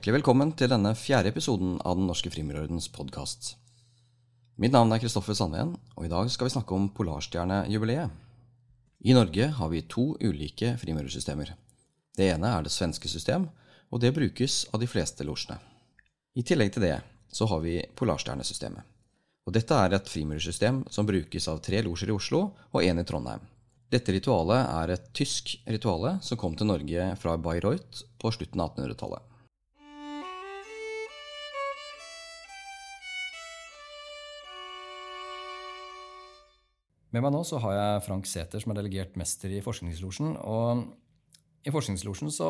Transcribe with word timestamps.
Hjertelig 0.00 0.22
velkommen 0.22 0.54
til 0.56 0.70
denne 0.72 0.94
fjerde 0.96 1.28
episoden 1.28 1.74
av 1.84 1.98
Den 1.98 2.06
norske 2.08 2.30
frimurordens 2.32 2.86
podkast. 2.88 3.50
Mitt 4.56 4.72
navn 4.72 4.94
er 4.96 5.00
Kristoffer 5.02 5.36
Sandven, 5.36 5.74
og 5.92 6.06
i 6.06 6.08
dag 6.08 6.30
skal 6.32 6.48
vi 6.48 6.52
snakke 6.54 6.72
om 6.72 6.86
Polarstjernejubileet. 6.96 8.08
I 9.04 9.12
Norge 9.12 9.50
har 9.58 9.68
vi 9.68 9.82
to 9.84 10.06
ulike 10.24 10.70
frimurersystemer. 10.80 11.52
Det 12.16 12.30
ene 12.32 12.48
er 12.48 12.64
det 12.64 12.72
svenske 12.72 13.12
system, 13.12 13.50
og 13.92 14.00
det 14.00 14.14
brukes 14.16 14.62
av 14.72 14.80
de 14.80 14.88
fleste 14.88 15.26
losjene. 15.28 15.60
I 16.32 16.48
tillegg 16.48 16.72
til 16.72 16.88
det 16.88 16.96
så 17.28 17.52
har 17.52 17.60
vi 17.60 17.76
Polarstjernesystemet. 18.00 18.80
Og 19.44 19.52
dette 19.52 19.84
er 19.84 20.00
et 20.00 20.08
frimurersystem 20.08 20.86
som 20.88 21.04
brukes 21.12 21.44
av 21.52 21.60
tre 21.60 21.84
losjer 21.84 22.08
i 22.08 22.16
Oslo 22.16 22.46
og 22.72 22.80
én 22.80 23.04
i 23.04 23.04
Trondheim. 23.04 23.44
Dette 23.92 24.16
ritualet 24.16 24.64
er 24.64 24.96
et 24.96 25.12
tysk 25.12 25.58
rituale 25.68 26.22
som 26.24 26.40
kom 26.40 26.56
til 26.56 26.72
Norge 26.72 27.16
fra 27.20 27.36
Bayreuth 27.36 28.06
på 28.16 28.32
slutten 28.32 28.64
av 28.64 28.72
1800-tallet. 28.72 29.26
Med 37.10 37.24
meg 37.24 37.32
nå 37.34 37.40
så 37.42 37.58
har 37.58 37.74
jeg 37.74 38.02
Frank 38.06 38.28
Sæther, 38.30 38.62
som 38.62 38.70
er 38.70 38.78
delegert 38.78 39.16
mester 39.18 39.50
i 39.50 39.62
Forskningslosjen. 39.64 40.36
Og 40.46 40.84
i 41.66 41.72
Forskningslosjen 41.74 42.30
så 42.30 42.46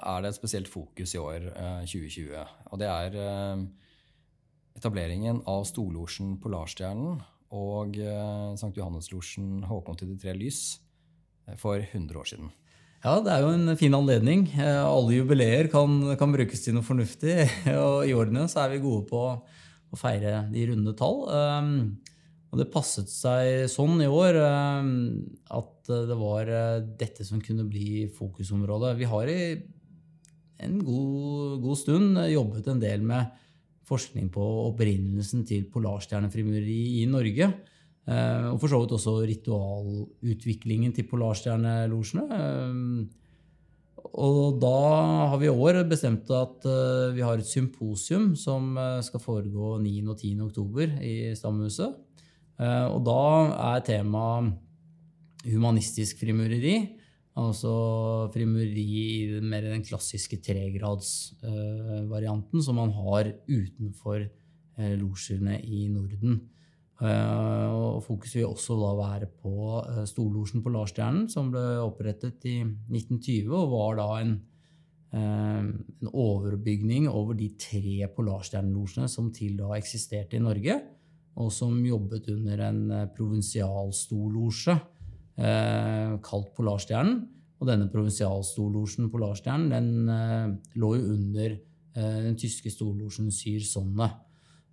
er 0.00 0.22
det 0.22 0.30
et 0.30 0.38
spesielt 0.38 0.70
fokus 0.72 1.12
i 1.14 1.20
år, 1.20 1.50
2020. 1.84 2.30
Eh, 2.32 2.54
og 2.72 2.80
det 2.80 2.88
er 2.88 3.18
eh, 3.20 3.66
etableringen 4.80 5.42
av 5.44 5.66
storlosjen 5.68 6.38
Polarstjernen 6.40 7.20
og 7.52 8.00
eh, 8.00 8.56
St. 8.56 8.72
Johanneslosjen 8.78 9.68
Håkon 9.68 10.00
til 10.00 10.14
de 10.14 10.18
tre 10.22 10.32
lys 10.38 10.80
for 11.60 11.76
100 11.76 12.16
år 12.16 12.32
siden. 12.32 12.50
Ja, 13.04 13.18
det 13.20 13.32
er 13.34 13.44
jo 13.44 13.52
en 13.52 13.76
fin 13.80 13.96
anledning. 13.96 14.46
Alle 14.60 15.18
jubileer 15.18 15.68
kan, 15.72 16.02
kan 16.20 16.32
brukes 16.32 16.64
til 16.64 16.76
noe 16.76 16.84
fornuftig. 16.84 17.36
Og 17.84 18.08
i 18.08 18.16
årene 18.16 18.48
så 18.48 18.64
er 18.64 18.74
vi 18.74 18.84
gode 18.84 19.08
på 19.12 19.22
å 19.90 19.98
feire 19.98 20.46
de 20.52 20.68
runde 20.72 20.96
tall. 20.96 21.24
Og 22.50 22.58
det 22.58 22.70
passet 22.72 23.10
seg 23.10 23.68
sånn 23.70 24.00
i 24.02 24.08
år 24.10 24.38
eh, 24.42 24.88
at 25.54 25.90
det 26.10 26.16
var 26.18 26.50
eh, 26.50 26.80
dette 26.98 27.26
som 27.26 27.42
kunne 27.42 27.66
bli 27.70 28.08
fokusområdet. 28.16 28.96
Vi 28.98 29.10
har 29.10 29.30
i 29.30 29.42
en 30.60 30.80
god, 30.82 31.60
god 31.62 31.78
stund 31.78 32.18
jobbet 32.28 32.66
en 32.68 32.82
del 32.82 33.06
med 33.06 33.30
forskning 33.90 34.28
på 34.34 34.42
opprinnelsen 34.68 35.46
til 35.46 35.68
polarstjernefrimureri 35.70 37.00
i 37.00 37.06
Norge. 37.10 37.52
Eh, 38.10 38.50
og 38.50 38.58
for 38.58 38.72
så 38.72 38.82
vidt 38.82 38.96
også 38.98 39.16
ritualutviklingen 39.30 40.94
til 40.96 41.06
polarstjernelosjene. 41.10 42.42
Og 44.10 44.58
da 44.58 44.76
har 45.30 45.38
vi 45.38 45.46
i 45.46 45.54
år 45.54 45.84
bestemt 45.86 46.26
at 46.34 46.64
vi 47.14 47.22
har 47.22 47.38
et 47.38 47.46
symposium 47.46 48.32
som 48.34 48.74
skal 49.06 49.22
foregå 49.22 49.76
9. 49.78 49.92
og 50.08 50.16
10. 50.16 50.40
oktober 50.48 50.96
i 50.98 51.30
Stamhuset. 51.38 52.09
Eh, 52.60 52.86
og 52.92 53.00
da 53.08 53.20
er 53.72 53.80
temaet 53.86 54.52
humanistisk 55.48 56.18
frimureri. 56.20 56.74
Altså 57.40 57.70
frimureri 58.34 58.82
i 59.00 59.40
mer 59.40 59.62
den 59.70 59.84
klassiske 59.86 60.36
tregradsvarianten 60.44 62.62
som 62.64 62.74
man 62.76 62.90
har 62.92 63.24
utenfor 63.46 64.20
uh, 64.26 64.94
losjene 64.98 65.60
i 65.62 65.88
Norden. 65.88 66.40
Uh, 67.00 67.70
og 67.70 68.02
Fokuset 68.04 68.36
vil 68.42 68.50
også 68.50 68.76
da 68.82 68.90
være 68.98 69.26
på 69.40 69.80
Storlosjen 70.10 70.60
på 70.60 70.68
Larstjernen, 70.74 71.28
som 71.32 71.50
ble 71.54 71.64
opprettet 71.80 72.44
i 72.50 72.60
1920, 72.66 73.48
og 73.56 73.72
var 73.72 73.96
da 74.02 74.08
en, 74.18 74.32
en 75.16 76.08
overbygning 76.10 77.08
over 77.08 77.32
de 77.38 77.48
tre 77.56 78.04
polarstjernelosjene 78.18 79.08
som 79.08 79.32
til 79.32 79.56
da 79.62 79.68
eksisterte 79.78 80.36
i 80.36 80.44
Norge 80.44 80.76
og 81.38 81.52
som 81.54 81.76
jobbet 81.86 82.30
under 82.32 82.64
en 82.66 82.80
provinsialstorlosje 83.14 84.74
eh, 85.38 86.16
kalt 86.24 86.50
Polarstjernen. 86.56 87.20
Og 87.60 87.68
denne 87.68 87.90
provinsialstorlosjen, 87.92 89.10
Polarstjernen 89.12 89.70
den 89.72 90.10
eh, 90.14 90.48
lå 90.80 90.94
jo 90.96 91.14
under 91.14 91.54
eh, 91.54 92.18
den 92.26 92.36
tyske 92.40 92.72
storlosjen 92.72 93.30
Syr 93.34 93.62
Sonne. 93.68 94.10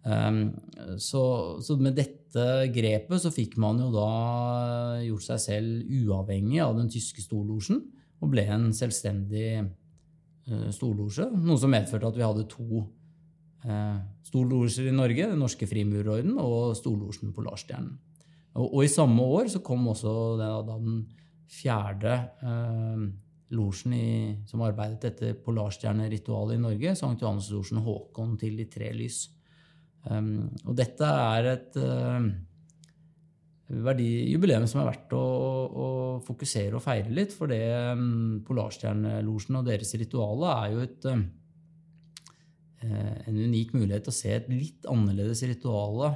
Um, 0.08 0.54
så, 1.02 1.22
så, 1.60 1.76
med 1.82 1.98
dette 1.98 2.44
grepet 2.72 3.20
så 3.20 3.32
fikk 3.34 3.58
man 3.60 3.82
jo 3.82 3.90
da 3.92 5.02
gjort 5.04 5.26
seg 5.26 5.42
selv 5.44 5.90
uavhengig 5.90 6.62
av 6.64 6.78
den 6.78 6.88
tyske 6.94 7.20
storlosjen 7.26 7.82
og 8.24 8.32
ble 8.32 8.46
en 8.54 8.70
selvstendig 8.78 9.50
uh, 9.66 10.70
storlosje. 10.72 11.28
Noe 11.42 11.60
som 11.60 11.74
medførte 11.74 12.08
at 12.08 12.20
vi 12.20 12.24
hadde 12.24 12.48
to 12.54 12.70
eh, 12.80 12.86
storlosjer 14.28 14.90
i 14.90 14.96
Norge, 14.96 15.30
Den 15.32 15.42
norske 15.42 15.68
frimurorden 15.70 16.38
og 16.42 16.76
storlosjen 16.78 17.34
Polarstjernen. 17.36 17.96
Og, 18.58 18.66
og, 18.66 18.82
i 18.84 18.92
samme 18.92 19.22
år 19.38 19.52
så 19.54 19.62
kom 19.66 19.88
også 19.92 20.12
den, 20.40 20.68
da, 20.68 20.76
den 20.78 21.00
fjerde 21.48 22.14
eh, 22.44 23.08
losjen 23.56 24.44
som 24.50 24.66
arbeidet 24.66 25.12
etter 25.12 25.38
polarstjerneritualet 25.46 26.58
i 26.58 26.64
Norge, 26.64 26.96
Sankt 27.00 27.24
Johannes-losjen 27.24 27.84
Håkon 27.86 28.36
til 28.42 28.58
de 28.60 28.68
tre 28.72 28.92
lys. 28.96 29.28
Um, 30.08 30.50
og 30.64 30.76
dette 30.78 31.04
er 31.04 31.48
et 31.52 31.78
uh, 31.84 32.28
verdi, 33.84 34.08
jubileum 34.32 34.68
som 34.70 34.82
er 34.82 34.90
verdt 34.90 35.16
å, 35.18 35.24
å, 35.68 35.88
fokusere 36.24 36.78
og 36.78 36.84
feire 36.84 37.12
litt. 37.12 37.36
For 37.36 37.52
det 37.52 37.64
um, 37.96 38.40
Polarstjernelosjen 38.48 39.60
og 39.60 39.68
deres 39.68 39.96
ritualer 40.00 40.54
er 40.54 40.76
jo 40.76 40.86
et 40.86 41.10
um, 41.12 41.26
Eh, 41.28 41.37
en 42.86 43.38
unik 43.38 43.74
mulighet 43.74 44.06
til 44.06 44.14
å 44.14 44.18
se 44.18 44.34
et 44.36 44.50
litt 44.52 44.88
annerledes 44.90 45.42
rituale 45.50 46.12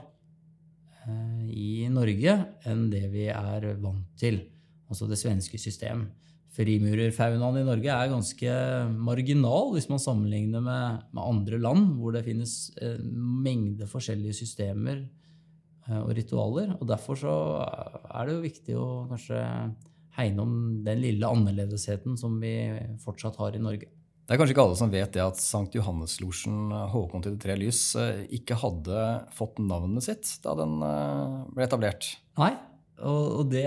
eh, 1.06 1.46
i 1.50 1.70
Norge 1.92 2.36
enn 2.70 2.90
det 2.92 3.08
vi 3.14 3.28
er 3.34 3.72
vant 3.82 4.10
til, 4.20 4.44
altså 4.92 5.10
det 5.10 5.20
svenske 5.22 5.60
system. 5.62 6.06
Frimurerfaunaen 6.52 7.62
i 7.62 7.68
Norge 7.68 7.94
er 7.96 8.12
ganske 8.12 8.56
marginal 8.92 9.72
hvis 9.72 9.88
man 9.92 10.04
sammenligner 10.04 10.64
med, 10.64 11.06
med 11.16 11.24
andre 11.24 11.62
land, 11.64 11.94
hvor 11.98 12.14
det 12.16 12.26
finnes 12.28 12.56
en 12.84 13.08
mengde 13.46 13.88
forskjellige 13.90 14.42
systemer 14.44 15.00
eh, 15.88 16.02
og 16.02 16.12
ritualer. 16.18 16.76
og 16.78 16.86
Derfor 16.92 17.18
så 17.24 17.38
er 17.64 18.28
det 18.28 18.36
jo 18.36 18.44
viktig 18.46 18.78
å 18.78 18.90
kanskje 19.10 19.42
hegne 20.18 20.44
om 20.44 20.54
den 20.84 21.00
lille 21.00 21.28
annerledesheten 21.28 22.20
som 22.20 22.36
vi 22.42 22.54
fortsatt 23.02 23.40
har 23.40 23.56
i 23.56 23.64
Norge. 23.64 23.88
Det 24.32 24.38
er 24.38 24.40
kanskje 24.40 24.54
ikke 24.56 24.64
alle 24.64 24.78
som 24.80 24.92
vet 24.94 25.10
det 25.12 25.20
at 25.20 25.40
Sankt 25.44 25.74
Johanneslosjen 25.76 26.70
Håkon 26.94 27.20
til 27.20 27.34
det 27.34 27.42
tre 27.44 27.58
lys 27.60 27.82
eh, 28.00 28.22
ikke 28.38 28.56
hadde 28.62 29.02
fått 29.36 29.60
navnet 29.60 30.06
sitt 30.06 30.30
da 30.46 30.54
den 30.56 30.78
eh, 30.88 31.34
ble 31.52 31.66
etablert. 31.66 32.08
Nei, 32.40 32.54
og 33.04 33.52
det, 33.52 33.66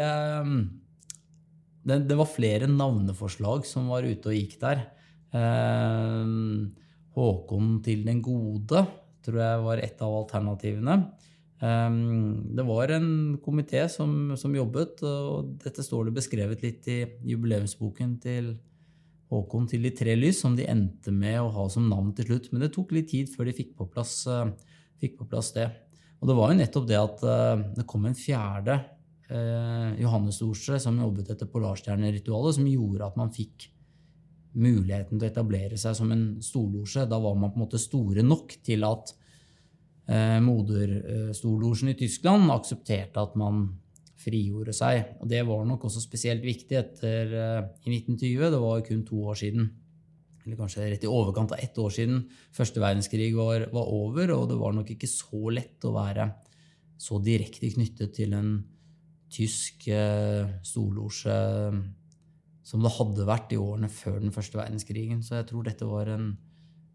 det, 1.84 2.00
det 2.08 2.16
var 2.16 2.32
flere 2.32 2.72
navneforslag 2.72 3.68
som 3.68 3.92
var 3.92 4.08
ute 4.08 4.32
og 4.32 4.40
gikk 4.40 4.56
der. 4.64 4.86
Eh, 5.36 6.32
Håkon 7.12 7.70
til 7.84 8.08
den 8.08 8.24
gode 8.24 8.86
tror 9.20 9.42
jeg 9.44 9.62
var 9.68 9.84
et 9.84 10.00
av 10.00 10.16
alternativene. 10.24 11.00
Det 11.60 12.64
var 12.64 12.90
en 12.96 13.08
komité 13.44 13.84
som, 13.92 14.32
som 14.36 14.56
jobbet, 14.56 15.04
og 15.04 15.58
dette 15.60 15.84
står 15.84 16.08
det 16.08 16.20
beskrevet 16.22 16.64
litt 16.64 16.88
i 16.92 17.02
jubileumsboken 17.28 18.16
til 18.24 18.56
Håkon 19.32 19.68
til 19.70 19.86
de 19.86 19.92
tre 19.96 20.14
lys, 20.18 20.42
som 20.44 20.56
de 20.56 20.66
endte 20.68 21.12
med 21.14 21.40
å 21.40 21.52
ha 21.54 21.68
som 21.72 21.86
navn 21.88 22.12
til 22.16 22.28
slutt. 22.28 22.50
Men 22.52 22.64
det 22.64 22.72
tok 22.74 22.92
litt 22.96 23.10
tid 23.12 23.30
før 23.32 23.48
de 23.48 23.56
fikk 23.56 23.72
på 23.78 23.88
plass, 23.90 24.18
uh, 24.28 24.50
fikk 25.00 25.18
på 25.20 25.28
plass 25.30 25.52
det. 25.56 25.68
Og 26.20 26.28
det 26.28 26.36
var 26.38 26.52
jo 26.52 26.58
nettopp 26.60 26.88
det 26.90 26.98
at 27.00 27.24
uh, 27.24 27.62
det 27.76 27.86
kom 27.90 28.04
en 28.08 28.18
fjerde 28.18 28.78
uh, 29.30 29.94
Johannes-losje 30.00 30.80
som 30.82 31.00
jobbet 31.00 31.32
etter 31.34 31.50
Polarstjerneritualet, 31.50 32.58
som 32.58 32.68
gjorde 32.68 33.08
at 33.08 33.18
man 33.20 33.32
fikk 33.34 33.70
muligheten 34.54 35.18
til 35.18 35.26
å 35.26 35.32
etablere 35.32 35.78
seg 35.80 35.96
som 35.98 36.12
en 36.14 36.24
storlosje. 36.44 37.08
Da 37.10 37.18
var 37.20 37.36
man 37.38 37.52
på 37.52 37.58
en 37.58 37.64
måte 37.66 37.80
store 37.82 38.22
nok 38.26 38.54
til 38.64 38.86
at 38.86 39.10
eh, 40.06 40.38
moderstorlosjen 40.44 41.90
i 41.90 41.96
Tyskland 41.98 42.52
aksepterte 42.54 43.22
at 43.22 43.34
man 43.40 43.66
frigjorde 44.20 44.74
seg. 44.76 45.16
Og 45.20 45.30
det 45.30 45.42
var 45.46 45.64
nok 45.66 45.86
også 45.88 46.02
spesielt 46.02 46.44
viktig 46.44 46.78
etter 46.78 47.32
uh, 47.34 47.62
i 47.84 47.96
1920. 47.96 48.52
Det 48.54 48.60
var 48.62 48.84
kun 48.86 49.02
to 49.06 49.22
år 49.30 49.40
siden. 49.40 49.72
Eller 50.44 50.60
kanskje 50.60 50.86
rett 50.90 51.06
i 51.06 51.10
overkant 51.10 51.54
av 51.56 51.62
ett 51.64 51.78
år 51.80 51.92
siden 51.94 52.26
første 52.52 52.82
verdenskrig 52.82 53.30
var, 53.36 53.66
var 53.72 53.90
over. 53.90 54.34
Og 54.36 54.48
det 54.50 54.60
var 54.60 54.76
nok 54.76 54.94
ikke 54.94 55.10
så 55.10 55.42
lett 55.54 55.84
å 55.88 55.94
være 55.96 56.28
så 57.00 57.18
direkte 57.24 57.72
knyttet 57.74 58.14
til 58.20 58.36
en 58.38 58.56
tysk 59.34 59.88
uh, 59.90 60.60
storlosje 60.62 61.38
som 62.64 62.80
det 62.80 62.94
hadde 62.96 63.26
vært 63.28 63.52
i 63.52 63.60
årene 63.60 63.90
før 63.92 64.22
den 64.22 64.32
første 64.32 64.56
verdenskrigen. 64.60 65.20
Så 65.26 65.40
jeg 65.40 65.50
tror 65.50 65.66
dette 65.66 65.88
var 65.88 66.08
en, 66.14 66.30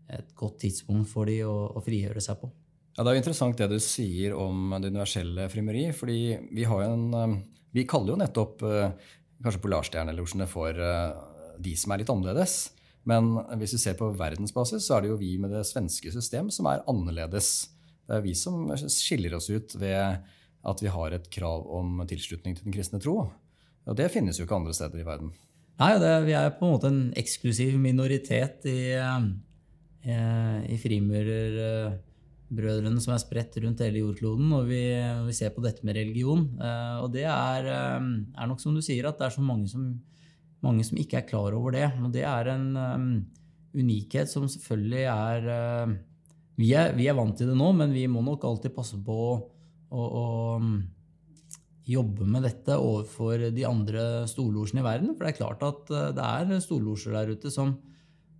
et 0.09 0.31
godt 0.37 0.63
tidspunkt 0.63 1.11
for 1.11 1.29
de 1.29 1.43
å, 1.45 1.55
å 1.77 1.83
frigjøre 1.85 2.23
seg 2.23 2.39
på. 2.41 2.49
Ja, 2.97 3.03
Det 3.03 3.11
er 3.11 3.15
jo 3.15 3.21
interessant 3.21 3.59
det 3.59 3.69
du 3.71 3.79
sier 3.83 4.35
om 4.35 4.73
det 4.81 4.91
universelle 4.91 5.47
frimeri. 5.49 5.91
fordi 5.91 6.37
vi, 6.51 6.65
en, 6.65 7.13
um, 7.13 7.37
vi 7.71 7.87
kaller 7.87 8.13
jo 8.13 8.19
nettopp 8.19 8.63
uh, 8.63 8.91
kanskje 9.43 9.61
Polarstjernelosjene 9.63 10.47
for 10.49 10.73
uh, 10.73 11.15
de 11.59 11.75
som 11.75 11.91
er 11.91 12.01
litt 12.01 12.11
annerledes. 12.11 12.71
Men 13.07 13.37
hvis 13.57 13.73
vi 13.77 13.81
ser 13.85 13.95
på 13.97 14.11
verdensbasis, 14.17 14.85
så 14.85 14.97
er 14.97 15.01
det 15.05 15.13
jo 15.13 15.19
vi 15.21 15.37
med 15.39 15.53
det 15.55 15.63
svenske 15.67 16.11
system 16.11 16.49
som 16.51 16.67
er 16.69 16.83
annerledes. 16.89 17.69
Det 18.05 18.17
er 18.17 18.25
vi 18.25 18.35
som 18.37 18.67
skiller 18.75 19.37
oss 19.37 19.49
ut 19.49 19.75
ved 19.79 20.19
at 20.59 20.81
vi 20.83 20.91
har 20.91 21.15
et 21.15 21.29
krav 21.31 21.63
om 21.71 22.01
tilslutning 22.09 22.57
til 22.57 22.67
den 22.67 22.75
kristne 22.75 22.99
tro. 23.01 23.21
Og 23.87 23.97
det 23.97 24.11
finnes 24.13 24.37
jo 24.37 24.45
ikke 24.45 24.59
andre 24.59 24.75
steder 24.75 25.01
i 25.01 25.07
verden. 25.07 25.31
Nei, 25.79 25.93
det, 26.01 26.11
vi 26.27 26.35
er 26.35 26.51
på 26.57 26.67
en 26.67 26.73
måte 26.75 26.91
en 26.91 27.03
eksklusiv 27.17 27.77
minoritet 27.79 28.67
i, 28.67 28.91
i, 30.03 30.17
i 30.67 30.79
frimurerbrødrene 32.49 33.01
som 33.01 33.13
er 33.13 33.21
spredt 33.21 33.57
rundt 33.63 33.81
hele 33.83 34.01
jordkloden. 34.01 34.51
Og 34.53 34.67
vi, 34.67 34.81
vi, 35.27 35.33
ser 35.33 35.51
på 35.53 35.61
dette 35.61 35.85
med 35.85 35.95
religion. 35.95 36.47
Uh, 36.59 37.03
og 37.03 37.11
det 37.13 37.25
er, 37.25 37.65
eh, 37.65 37.99
er, 38.37 38.47
nok 38.47 38.59
som 38.61 38.75
du 38.75 38.81
sier, 38.81 39.07
at 39.07 39.17
det 39.17 39.27
er 39.27 39.35
så 39.35 39.41
mange 39.41 39.67
som, 39.67 39.99
mange 40.61 40.83
som 40.83 40.97
ikke 40.97 41.21
er 41.21 41.27
klar 41.27 41.53
over 41.53 41.71
det. 41.71 41.91
Og 42.01 42.11
det 42.11 42.25
er 42.25 42.53
en 42.53 43.25
unikhet 43.73 44.29
som 44.29 44.47
selvfølgelig 44.49 45.03
er 45.05 45.97
vi, 46.59 46.73
er 46.73 46.95
vi 46.97 47.05
er 47.07 47.15
vant 47.15 47.37
til 47.37 47.47
det 47.47 47.57
nå, 47.57 47.71
men 47.71 47.93
vi 47.93 48.07
må 48.09 48.23
nok 48.25 48.43
alltid 48.43 48.73
passe 48.75 48.97
på 48.97 49.13
å, 49.13 49.35
å, 49.93 50.01
å 50.03 50.25
jobbe 51.89 52.25
med 52.27 52.43
dette 52.43 52.75
overfor 52.75 53.45
de 53.53 53.63
andre 53.65 54.25
storlosjene 54.29 54.81
i 54.81 54.87
verden. 54.87 55.13
For 55.13 55.23
det 55.23 55.31
er 55.31 55.39
klart 55.39 55.63
at 55.63 55.93
det 56.17 56.25
er 56.25 56.65
storlosjer 56.65 57.15
der 57.15 57.31
ute 57.37 57.53
som, 57.53 57.77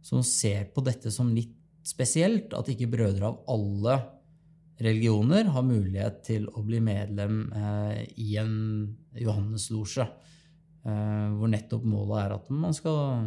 som, 0.02 0.26
ser 0.26 0.68
på 0.74 0.84
dette 0.86 1.14
som 1.14 1.32
litt 1.32 1.59
spesielt. 1.86 2.54
At 2.58 2.72
ikke 2.72 2.90
brødre 2.92 3.32
av 3.32 3.44
alle 3.52 4.00
religioner 4.80 5.52
har 5.52 5.66
mulighet 5.68 6.22
til 6.28 6.48
å 6.56 6.64
bli 6.66 6.80
medlem 6.84 7.42
eh, 7.52 8.04
i 8.22 8.36
en 8.40 8.54
Johanneslosje. 9.20 10.06
Eh, 10.88 11.26
hvor 11.36 11.52
nettopp 11.52 11.84
målet 11.88 12.22
er 12.24 12.38
at 12.38 12.54
man 12.54 12.76
skal 12.76 13.20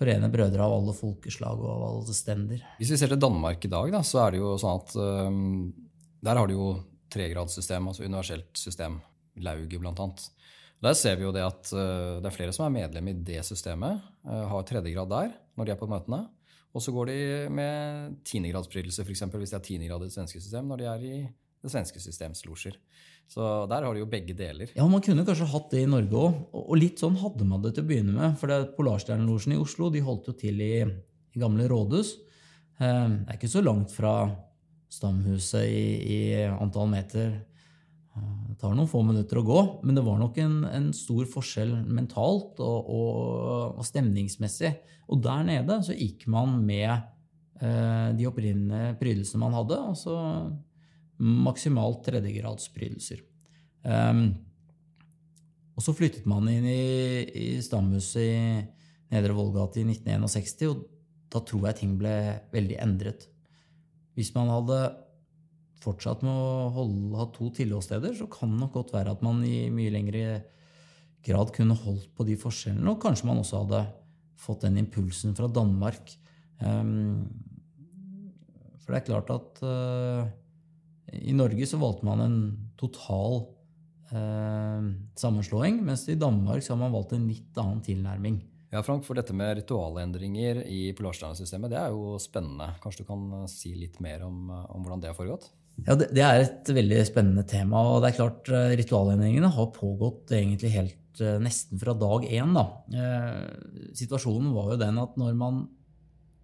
forene 0.00 0.30
brødre 0.32 0.64
av 0.64 0.74
alle 0.78 0.94
folkeslag 0.96 1.60
og 1.60 1.70
av 1.74 1.86
alle 1.90 2.16
stender. 2.16 2.64
Hvis 2.80 2.94
vi 2.94 2.98
ser 3.00 3.12
til 3.12 3.20
Danmark 3.20 3.66
i 3.66 3.72
dag, 3.72 3.92
da, 3.92 4.00
så 4.06 4.24
er 4.24 4.34
det 4.34 4.40
jo 4.40 4.54
sånn 4.60 4.80
at 4.80 4.94
um, 4.96 5.40
der 6.24 6.40
har 6.40 6.48
de 6.48 6.56
jo 6.56 6.70
tregradssystem, 7.12 7.90
altså 7.90 8.06
universelt 8.06 8.56
system, 8.56 9.00
lauget 9.44 9.76
bl.a. 9.82 10.08
Der 10.80 10.96
ser 10.96 11.18
vi 11.20 11.26
jo 11.26 11.34
det 11.36 11.44
at 11.44 11.72
uh, 11.76 12.16
det 12.22 12.30
er 12.30 12.36
flere 12.36 12.54
som 12.56 12.64
er 12.64 12.76
medlem 12.78 13.12
i 13.12 13.16
det 13.28 13.42
systemet, 13.44 14.00
uh, 14.24 14.46
har 14.54 14.64
tredjegrad 14.68 15.12
der 15.12 15.34
når 15.58 15.68
de 15.68 15.74
er 15.74 15.80
på 15.82 15.90
møtene. 15.90 16.22
Og 16.70 16.82
så 16.84 16.94
går 16.94 17.10
de 17.10 17.20
med 17.50 18.18
tiendegradsbrytelse, 18.28 19.02
f.eks. 19.02 19.24
hvis 19.26 19.52
de 19.52 19.58
har 19.58 19.64
tiendegrad 19.66 20.04
i 20.04 20.10
det 20.10 20.14
svenske 20.14 20.40
system, 20.40 20.68
når 20.70 20.82
de 20.82 20.90
er 20.90 21.06
i 21.06 21.14
det 21.60 21.72
svenske 21.72 22.00
systems 22.00 22.44
losjer. 22.46 22.76
Så 23.30 23.44
der 23.70 23.84
har 23.86 23.94
de 23.94 24.02
jo 24.02 24.08
begge 24.10 24.34
deler. 24.34 24.70
Ja, 24.74 24.86
Man 24.90 25.02
kunne 25.04 25.26
kanskje 25.26 25.50
hatt 25.52 25.70
det 25.70 25.84
i 25.84 25.90
Norge 25.90 26.18
òg. 26.18 26.38
Og 26.56 26.78
litt 26.78 27.02
sånn 27.02 27.18
hadde 27.20 27.46
man 27.46 27.62
det 27.62 27.74
til 27.76 27.84
å 27.84 27.90
begynne 27.90 28.14
med. 28.16 28.38
For 28.40 28.50
Polarstjernelosjen 28.76 29.54
i 29.54 29.60
Oslo 29.60 29.90
de 29.94 30.02
holdt 30.02 30.30
jo 30.30 30.34
til 30.38 30.62
i, 30.64 30.72
i 30.82 31.42
gamle 31.42 31.68
rådhus. 31.70 32.16
Eh, 32.80 33.06
det 33.12 33.28
er 33.28 33.38
ikke 33.38 33.52
så 33.52 33.62
langt 33.62 33.94
fra 33.94 34.14
stamhuset 34.90 35.68
i, 35.70 35.84
i 36.02 36.20
antall 36.50 36.90
meter. 36.90 37.36
Det 38.60 38.66
tar 38.66 38.74
noen 38.76 38.90
få 38.92 39.00
minutter 39.00 39.38
å 39.40 39.42
gå, 39.48 39.60
men 39.88 39.96
det 39.96 40.02
var 40.04 40.18
nok 40.20 40.36
en, 40.42 40.58
en 40.68 40.90
stor 40.92 41.24
forskjell 41.32 41.70
mentalt 41.88 42.58
og, 42.60 42.90
og, 42.92 43.14
og, 43.78 43.86
stemningsmessig. 43.88 44.74
Og 45.08 45.22
der 45.24 45.46
nede 45.48 45.78
så 45.86 45.96
gikk 45.96 46.26
man 46.28 46.58
med 46.68 46.90
eh, 46.92 48.10
de 48.18 48.26
opprinnelige 48.28 48.98
prydelsene 49.00 49.40
man 49.40 49.56
hadde, 49.56 49.80
altså 49.94 50.18
maksimalt 51.24 52.04
tredjegradsprydelser. 52.04 53.24
Um, 53.88 54.26
og 55.72 55.88
så 55.88 55.96
flyttet 55.96 56.28
man 56.28 56.52
inn 56.52 56.68
i, 56.68 56.84
i 57.32 57.48
stamhuset 57.64 58.20
i 58.20 58.38
Nedre 59.16 59.40
Vollgate 59.40 59.80
i 59.80 59.88
1961, 59.88 60.68
og 60.68 60.84
da 61.32 61.40
tror 61.48 61.70
jeg 61.70 61.80
ting 61.80 61.96
ble 61.96 62.12
veldig 62.52 62.76
endret. 62.84 63.24
Hvis 64.20 64.34
man 64.36 64.52
hadde 64.52 64.82
fortsatt 65.80 66.24
med 66.26 66.32
å 66.32 66.70
holde, 66.74 67.10
ha 67.18 67.26
to 67.34 67.50
tilholdssteder, 67.56 68.14
så 68.18 68.28
kan 68.30 68.52
det 68.52 68.60
nok 68.62 68.74
godt 68.78 68.94
være 68.96 69.14
at 69.14 69.22
man 69.24 69.42
i 69.46 69.68
mye 69.72 69.92
lengre 69.94 70.24
grad 71.24 71.52
kunne 71.56 71.76
holdt 71.76 72.10
på 72.16 72.26
de 72.28 72.36
forskjellene, 72.40 72.88
og 72.92 73.00
kanskje 73.02 73.28
man 73.28 73.40
også 73.42 73.64
hadde 73.64 73.84
fått 74.40 74.64
den 74.64 74.78
impulsen 74.80 75.36
fra 75.36 75.48
Danmark. 75.52 76.12
Um, 76.60 77.28
for 78.80 78.92
det 78.92 79.00
er 79.00 79.08
klart 79.08 79.32
at 79.34 79.62
uh, 79.64 80.28
i 81.16 81.34
Norge 81.36 81.68
så 81.68 81.80
valgte 81.80 82.08
man 82.08 82.24
en 82.24 82.38
total 82.80 83.42
uh, 84.12 84.88
sammenslåing, 85.20 85.82
mens 85.84 86.06
i 86.08 86.18
Danmark 86.20 86.64
så 86.64 86.74
har 86.74 86.82
man 86.84 86.96
valgt 86.96 87.16
en 87.16 87.28
litt 87.28 87.60
annen 87.60 87.84
tilnærming. 87.84 88.40
Ja, 88.70 88.84
Frank, 88.86 89.02
for 89.02 89.18
dette 89.18 89.34
med 89.34 89.56
ritualendringer 89.58 90.60
i 90.70 90.92
polarstjernesystemet, 90.94 91.72
det 91.72 91.78
er 91.80 91.90
jo 91.90 92.14
spennende. 92.22 92.68
Kanskje 92.82 93.02
du 93.02 93.08
kan 93.08 93.24
eh, 93.40 93.48
si 93.50 93.72
litt 93.74 93.98
mer 94.02 94.22
om, 94.28 94.44
eh, 94.46 94.68
om 94.70 94.84
hvordan 94.84 95.02
det 95.02 95.10
har 95.10 95.16
foregått? 95.18 95.48
Ja, 95.86 95.96
det, 95.96 96.10
det, 96.16 96.22
er 96.24 96.44
et 96.44 96.70
veldig 96.76 97.02
spennende 97.08 97.44
tema. 97.48 97.82
og 97.94 98.02
det 98.02 98.10
er 98.10 98.18
klart 98.20 98.50
eh, 98.52 98.72
Ritualendringene 98.80 99.50
har 99.54 99.72
pågått 99.76 100.32
egentlig 100.36 100.72
helt 100.74 100.96
nesten 101.20 101.80
fra 101.80 101.94
dag 101.98 102.24
én. 102.28 102.54
Da. 102.56 102.64
Eh, 102.94 103.92
situasjonen 103.98 104.52
var 104.54 104.72
jo 104.72 104.80
den 104.80 105.00
at 105.02 105.16
når 105.20 105.36
man 105.38 105.62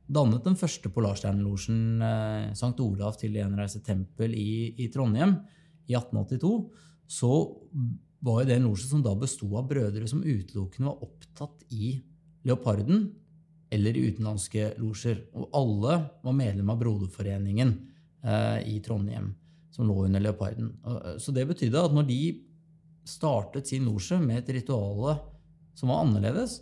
dannet 0.06 0.44
den 0.46 0.56
første 0.58 0.90
polarstjernelosjen 0.94 2.02
eh, 2.02 2.50
St. 2.54 2.74
Olav 2.82 3.18
til 3.20 3.36
Gjenreise 3.36 3.82
tempel 3.86 4.34
i, 4.38 4.74
i 4.78 4.88
Trondheim 4.92 5.36
i 5.86 5.96
1882, 5.96 6.52
så 7.06 7.32
var 8.26 8.42
jo 8.42 8.48
det 8.48 8.56
en 8.58 8.68
losje 8.68 8.90
som 8.90 9.02
da 9.04 9.14
besto 9.18 9.48
av 9.58 9.68
brødre 9.70 10.08
som 10.10 10.24
utelukkende 10.24 10.90
var 10.90 11.06
opptatt 11.06 11.66
i 11.74 11.96
Leoparden 12.46 13.08
eller 13.74 13.98
i 13.98 14.06
utenlandske 14.10 14.72
losjer. 14.80 15.24
Og 15.34 15.50
alle 15.58 15.98
var 16.22 16.38
medlem 16.38 16.70
av 16.72 16.80
Broderforeningen 16.80 17.74
eh, 17.74 17.95
i 18.66 18.80
Trondheim, 18.84 19.30
som 19.70 19.88
lå 19.88 20.04
under 20.06 20.22
Leoparden. 20.22 20.72
Eh, 20.86 21.16
så 21.22 21.34
det 21.34 21.46
betydde 21.48 21.84
at 21.88 21.94
når 21.94 22.08
de 22.08 22.20
startet 23.06 23.70
sin 23.70 23.86
losje 23.86 24.18
med 24.18 24.42
et 24.42 24.54
ritual 24.58 25.20
som 25.76 25.92
var 25.92 26.02
annerledes, 26.04 26.60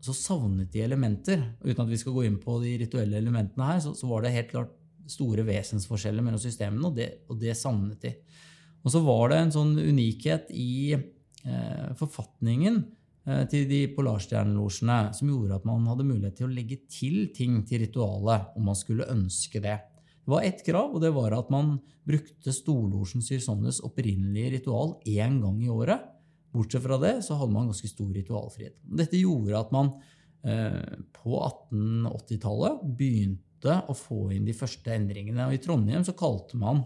så 0.00 0.14
savnet 0.14 0.70
de 0.72 0.84
elementer. 0.84 1.42
Uten 1.64 1.82
at 1.84 1.90
vi 1.90 1.98
skal 2.00 2.14
gå 2.16 2.26
inn 2.28 2.40
på 2.40 2.58
de 2.62 2.76
rituelle 2.84 3.18
elementene 3.18 3.70
her, 3.72 3.80
så, 3.84 3.92
så 3.96 4.08
var 4.08 4.22
det 4.24 4.34
helt 4.36 4.52
klart 4.52 4.74
store 5.10 5.44
vesensforskjeller 5.46 6.24
mellom 6.24 6.40
systemene, 6.42 6.88
og 6.88 6.96
det, 6.96 7.10
og 7.30 7.38
det 7.40 7.54
savnet 7.58 8.02
de. 8.02 8.14
Og 8.86 8.92
så 8.94 9.02
var 9.02 9.30
det 9.30 9.40
en 9.40 9.54
sånn 9.54 9.74
unikhet 9.78 10.50
i 10.54 10.94
eh, 10.94 11.90
forfatningen 11.98 12.84
Eh, 13.26 13.42
til 13.50 13.64
de 13.66 13.80
polarstjernelosjene 13.90 15.10
som 15.16 15.30
gjorde 15.32 15.58
at 15.58 15.64
man 15.66 15.86
hadde 15.90 16.06
mulighet 16.06 16.36
til 16.38 16.46
å 16.46 16.54
legge 16.54 16.78
til 16.86 17.16
ting 17.34 17.58
til 17.66 17.82
ritualet 17.82 18.52
om 18.54 18.68
man 18.70 18.78
skulle 18.78 19.08
ønske 19.10 19.62
det. 19.64 19.80
Det 20.26 20.32
var 20.34 20.42
ett 20.42 20.64
krav, 20.66 20.90
og 20.90 21.02
det 21.04 21.12
var 21.14 21.36
at 21.36 21.50
man 21.54 21.76
brukte 22.06 22.50
Storlosjen 22.50 23.22
Syrsonnes 23.22 23.78
opprinnelige 23.86 24.56
ritual 24.56 24.96
én 25.06 25.38
gang 25.38 25.60
i 25.62 25.70
året. 25.70 26.02
Bortsett 26.50 26.82
fra 26.82 26.98
det 26.98 27.20
så 27.22 27.36
hadde 27.38 27.54
man 27.54 27.68
ganske 27.70 27.90
stor 27.92 28.10
ritualfrihet. 28.10 28.74
Dette 28.98 29.20
gjorde 29.20 29.60
at 29.60 29.70
man 29.74 29.92
eh, 30.42 30.96
på 31.14 31.38
1880-tallet 31.70 32.82
begynte 32.98 33.76
å 33.86 33.94
få 33.94 34.32
inn 34.34 34.48
de 34.48 34.56
første 34.58 34.96
endringene. 34.96 35.46
Og 35.46 35.54
I 35.54 35.62
Trondheim 35.62 36.02
så 36.06 36.16
kalte 36.18 36.58
man 36.58 36.82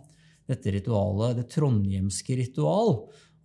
dette 0.50 0.74
ritualet 0.76 1.40
det 1.40 1.46
trondhjemske 1.54 2.36
ritual. 2.42 2.92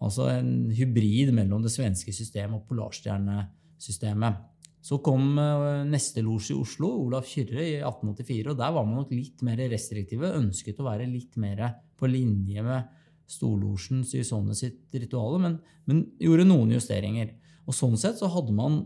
Altså 0.03 0.27
en 0.33 0.73
hybrid 0.75 1.31
mellom 1.39 1.63
det 1.63 1.71
svenske 1.71 2.11
systemet 2.11 2.59
og 2.59 2.67
polarstjernesystemet. 2.67 4.43
Så 4.85 4.99
kom 5.01 5.39
eh, 5.41 5.81
neste 5.89 6.21
losj 6.21 6.51
i 6.53 6.59
Oslo, 6.59 6.91
Olav 7.07 7.25
Kyrre, 7.25 7.63
i 7.63 7.79
1884. 7.79 8.51
og 8.51 8.59
Der 8.59 8.75
var 8.75 8.85
man 8.85 8.99
nok 9.01 9.13
litt 9.15 9.41
mer 9.45 9.57
restriktive. 9.71 10.35
Ønsket 10.37 10.81
å 10.81 10.85
være 10.85 11.09
litt 11.09 11.39
mer 11.41 11.63
på 11.97 12.09
linje 12.11 12.61
med 12.65 12.91
Storlosjen 13.25 14.03
Sysone 14.05 14.53
sitt 14.57 14.93
ritual, 14.93 15.39
men, 15.41 15.57
men, 15.89 16.03
gjorde 16.21 16.45
noen 16.45 16.75
justeringer. 16.75 17.33
Og 17.65 17.73
Sånn 17.73 17.97
sett 17.97 18.19
så 18.21 18.29
hadde 18.29 18.53
man, 18.53 18.83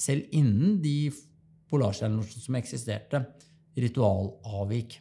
selv 0.00 0.32
innen 0.36 0.78
de 0.80 1.10
polarstjernelosjene 1.68 2.46
som 2.46 2.56
eksisterte, 2.56 3.20
ritualavvik. 3.76 4.96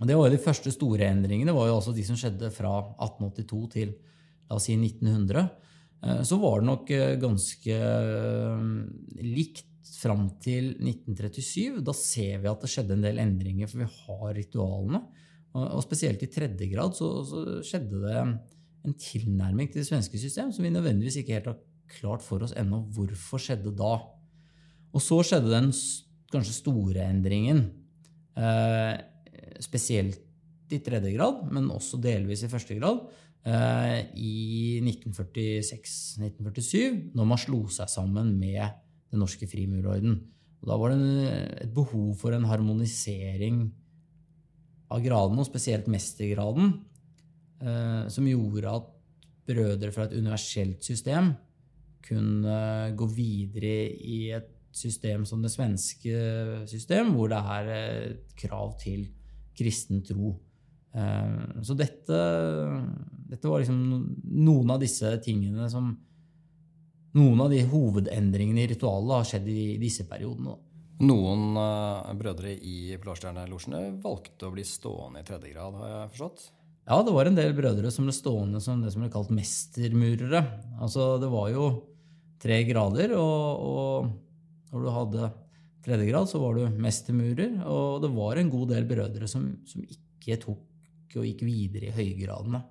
Og 0.00 0.08
Det 0.08 0.16
var 0.16 0.28
jo 0.28 0.36
de 0.38 0.42
første 0.42 0.72
store 0.72 1.10
endringene. 1.12 1.52
Var 1.52 1.68
jo 1.68 1.76
også 1.76 1.92
de 1.94 2.04
som 2.06 2.16
skjedde 2.16 2.48
fra 2.54 2.72
1882 2.96 3.60
til 3.76 3.92
la 4.48 4.56
oss 4.56 4.70
si 4.70 4.76
1900, 4.76 5.44
eh, 5.44 5.71
så 6.02 6.38
var 6.42 6.60
det 6.60 6.66
nok 6.66 6.88
eh, 6.90 7.16
ganske 7.22 7.74
eh, 7.78 8.62
likt 9.22 9.68
fram 10.02 10.26
til 10.42 10.72
1937. 10.80 11.82
Da 11.86 11.94
ser 11.94 12.40
vi 12.42 12.50
at 12.50 12.64
det 12.64 12.70
skjedde 12.72 12.96
en 12.96 13.04
del 13.04 13.20
endringer, 13.22 13.70
for 13.70 13.84
vi 13.84 13.90
har 14.06 14.32
ritualene. 14.34 15.02
Og 15.52 15.82
spesielt 15.84 16.22
i 16.24 16.30
tredje 16.32 16.66
grad 16.70 16.96
så, 16.96 17.10
så 17.28 17.42
skjedde 17.66 18.00
det 18.02 18.16
en 18.22 18.94
tilnærming 18.98 19.68
til 19.68 19.82
det 19.82 19.90
svenske 19.90 20.18
system 20.18 20.48
som 20.50 20.64
vi 20.64 20.72
nødvendigvis 20.72 21.20
ikke 21.20 21.36
helt 21.36 21.50
har 21.50 21.58
klart 21.92 22.24
for 22.24 22.42
oss 22.42 22.54
ennå 22.56 22.80
hvorfor 22.96 23.42
skjedde 23.42 23.74
da. 23.78 23.92
Og 24.96 25.04
så 25.04 25.20
skjedde 25.28 25.52
den 25.52 25.68
kanskje 26.32 26.56
store 26.56 27.04
endringen, 27.12 27.66
eh, 28.40 28.96
spesielt 29.62 30.72
i 30.72 30.80
tredje 30.82 31.12
grad, 31.14 31.44
men 31.52 31.68
også 31.70 32.00
delvis 32.00 32.42
i 32.46 32.50
første 32.50 32.78
grad, 32.80 33.04
Eh, 33.04 33.31
i 33.42 34.78
1946-1947, 34.86 37.10
når 37.18 37.26
man 37.26 37.40
slo 37.42 37.66
seg 37.74 37.90
sammen 37.90 38.38
med 38.38 38.62
Den 39.10 39.18
norske 39.20 39.48
frimurorden. 39.50 40.14
Og 40.62 40.68
da 40.70 40.76
var 40.78 40.94
det 40.94 41.32
et 41.64 41.72
behov 41.74 42.14
for 42.20 42.30
en 42.36 42.46
harmonisering 42.46 43.64
av 44.92 45.02
gradene, 45.02 45.42
og 45.42 45.48
spesielt 45.48 45.88
mestergraden, 45.90 46.76
eh, 47.62 48.04
som 48.12 48.28
gjorde 48.28 48.76
at 48.78 48.90
brødre 49.48 49.90
fra 49.94 50.06
et 50.06 50.14
universelt 50.14 50.84
system 50.86 51.32
kunne 52.02 52.56
gå 52.98 53.06
videre 53.14 53.90
i 53.90 54.30
et 54.34 54.48
system 54.72 55.26
som 55.28 55.42
det 55.42 55.52
svenske 55.52 56.14
system, 56.70 57.12
hvor 57.16 57.30
det 57.30 57.40
er 57.56 57.72
et 57.74 58.36
krav 58.38 58.76
til 58.80 59.04
kristen 59.58 60.02
tro. 60.06 60.36
Eh, 60.94 61.62
så 61.66 61.76
dette, 61.78 62.22
dette 63.32 63.48
var 63.48 63.62
liksom 63.62 63.78
noen 64.44 64.74
av 64.74 64.82
disse 64.82 65.14
tingene 65.24 65.68
som 65.72 65.94
Noen 67.12 67.42
av 67.44 67.50
de 67.52 67.58
hovedendringene 67.68 68.62
i 68.62 68.68
ritualet 68.70 69.18
har 69.18 69.26
skjedd 69.28 69.48
i 69.52 69.74
disse 69.76 70.06
periodene. 70.08 70.54
Noen 71.04 71.58
uh, 71.60 72.08
brødre 72.16 72.54
i 72.56 72.94
Polarstjernelosjene 73.02 73.98
valgte 74.00 74.48
å 74.48 74.54
bli 74.54 74.64
stående 74.64 75.20
i 75.20 75.26
tredje 75.28 75.50
grad, 75.52 75.76
har 75.76 75.90
jeg 75.90 76.12
forstått? 76.14 76.46
Ja, 76.88 77.02
det 77.04 77.12
var 77.12 77.28
en 77.28 77.36
del 77.36 77.52
brødre 77.58 77.92
som 77.92 78.08
ble 78.08 78.14
stående 78.16 78.62
som 78.64 78.80
det 78.80 78.94
som 78.94 79.04
ble 79.04 79.10
kalt 79.12 79.28
mestermurere. 79.34 80.40
Altså, 80.80 81.12
det 81.20 81.28
var 81.34 81.52
jo 81.52 81.68
tre 82.40 82.62
grader, 82.70 83.12
og, 83.20 83.68
og 83.68 84.72
når 84.72 84.86
du 84.86 84.92
hadde 84.96 85.30
tredje 85.84 86.08
grad, 86.08 86.32
så 86.32 86.40
var 86.42 86.56
du 86.56 86.80
mestermurer. 86.80 87.60
Og 87.68 88.02
det 88.02 88.12
var 88.16 88.40
en 88.40 88.56
god 88.56 88.72
del 88.72 88.88
brødre 88.88 89.28
som, 89.30 89.50
som 89.68 89.84
ikke 89.84 90.40
tok 90.48 91.18
og 91.20 91.28
gikk 91.28 91.44
videre 91.44 91.90
i 91.90 91.96
høygradene. 91.96 92.62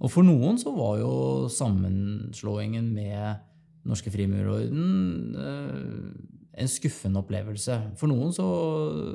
Og 0.00 0.12
for 0.12 0.24
noen 0.24 0.56
så 0.60 0.72
var 0.72 0.98
jo 1.02 1.12
sammenslåingen 1.52 2.86
med 2.94 3.46
Norske 3.88 4.12
Frimurorden 4.12 5.36
eh, 5.40 6.40
en 6.60 6.70
skuffende 6.70 7.20
opplevelse. 7.20 7.76
For 8.00 8.10
noen 8.10 8.32
så 8.34 8.46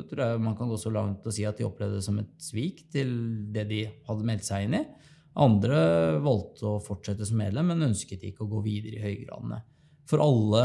tror 0.09 0.23
jeg 0.23 0.43
man 0.45 0.55
kan 0.57 0.69
gå 0.69 0.77
så 0.81 0.91
langt 0.93 1.25
og 1.25 1.35
si 1.35 1.45
at 1.45 1.59
de 1.59 1.67
opplevde 1.67 1.99
det 1.99 2.05
som 2.05 2.17
et 2.21 2.31
svik 2.41 2.85
til 2.93 3.11
det 3.53 3.67
de 3.69 3.81
hadde 4.07 4.27
meldt 4.27 4.47
seg 4.47 4.67
inn 4.67 4.79
i. 4.79 4.83
Andre 5.35 5.79
valgte 6.23 6.69
å 6.69 6.81
fortsette 6.83 7.27
som 7.27 7.41
medlem, 7.41 7.73
men 7.73 7.89
ønsket 7.89 8.23
ikke 8.23 8.45
å 8.45 8.51
gå 8.53 8.61
videre 8.65 9.01
i 9.01 9.03
høygradene. 9.03 9.59
For 10.07 10.23
alle 10.23 10.63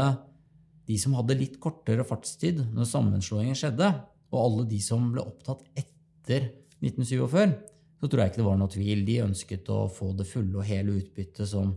de 0.87 0.97
som 1.01 1.15
hadde 1.17 1.37
litt 1.37 1.57
kortere 1.61 2.05
fartstid 2.07 2.63
når 2.71 2.87
sammenslåingen 2.87 3.57
skjedde, 3.57 3.91
og 4.31 4.39
alle 4.39 4.67
de 4.69 4.79
som 4.83 5.09
ble 5.11 5.25
opptatt 5.25 5.65
etter 5.75 6.47
1947, 6.79 7.57
så 8.01 8.09
tror 8.09 8.23
jeg 8.23 8.31
ikke 8.31 8.41
det 8.41 8.47
var 8.47 8.57
noe 8.57 8.73
tvil. 8.73 9.03
De 9.05 9.17
ønsket 9.21 9.67
å 9.69 9.83
få 9.93 10.11
det 10.17 10.25
fulle 10.29 10.57
og 10.57 10.65
hele 10.65 10.95
utbyttet 10.97 11.45
som 11.49 11.75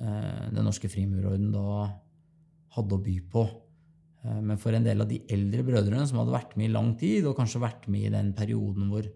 eh, 0.00 0.46
Den 0.50 0.66
norske 0.66 0.90
frimurorden 0.90 1.52
da 1.54 1.84
hadde 2.74 2.96
å 2.96 3.04
by 3.04 3.14
på. 3.30 3.44
Eh, 4.24 4.40
men 4.40 4.58
for 4.58 4.74
en 4.74 4.86
del 4.86 5.04
av 5.04 5.10
de 5.10 5.20
eldre 5.30 5.62
brødrene 5.66 6.08
som 6.10 6.18
hadde 6.18 6.34
vært 6.34 6.56
med 6.58 6.68
i 6.68 6.74
lang 6.74 6.90
tid, 6.98 7.28
og 7.28 7.36
kanskje 7.38 7.62
vært 7.62 7.86
med 7.86 8.08
i 8.08 8.14
den 8.16 8.32
perioden 8.34 8.90
hvor 8.90 9.06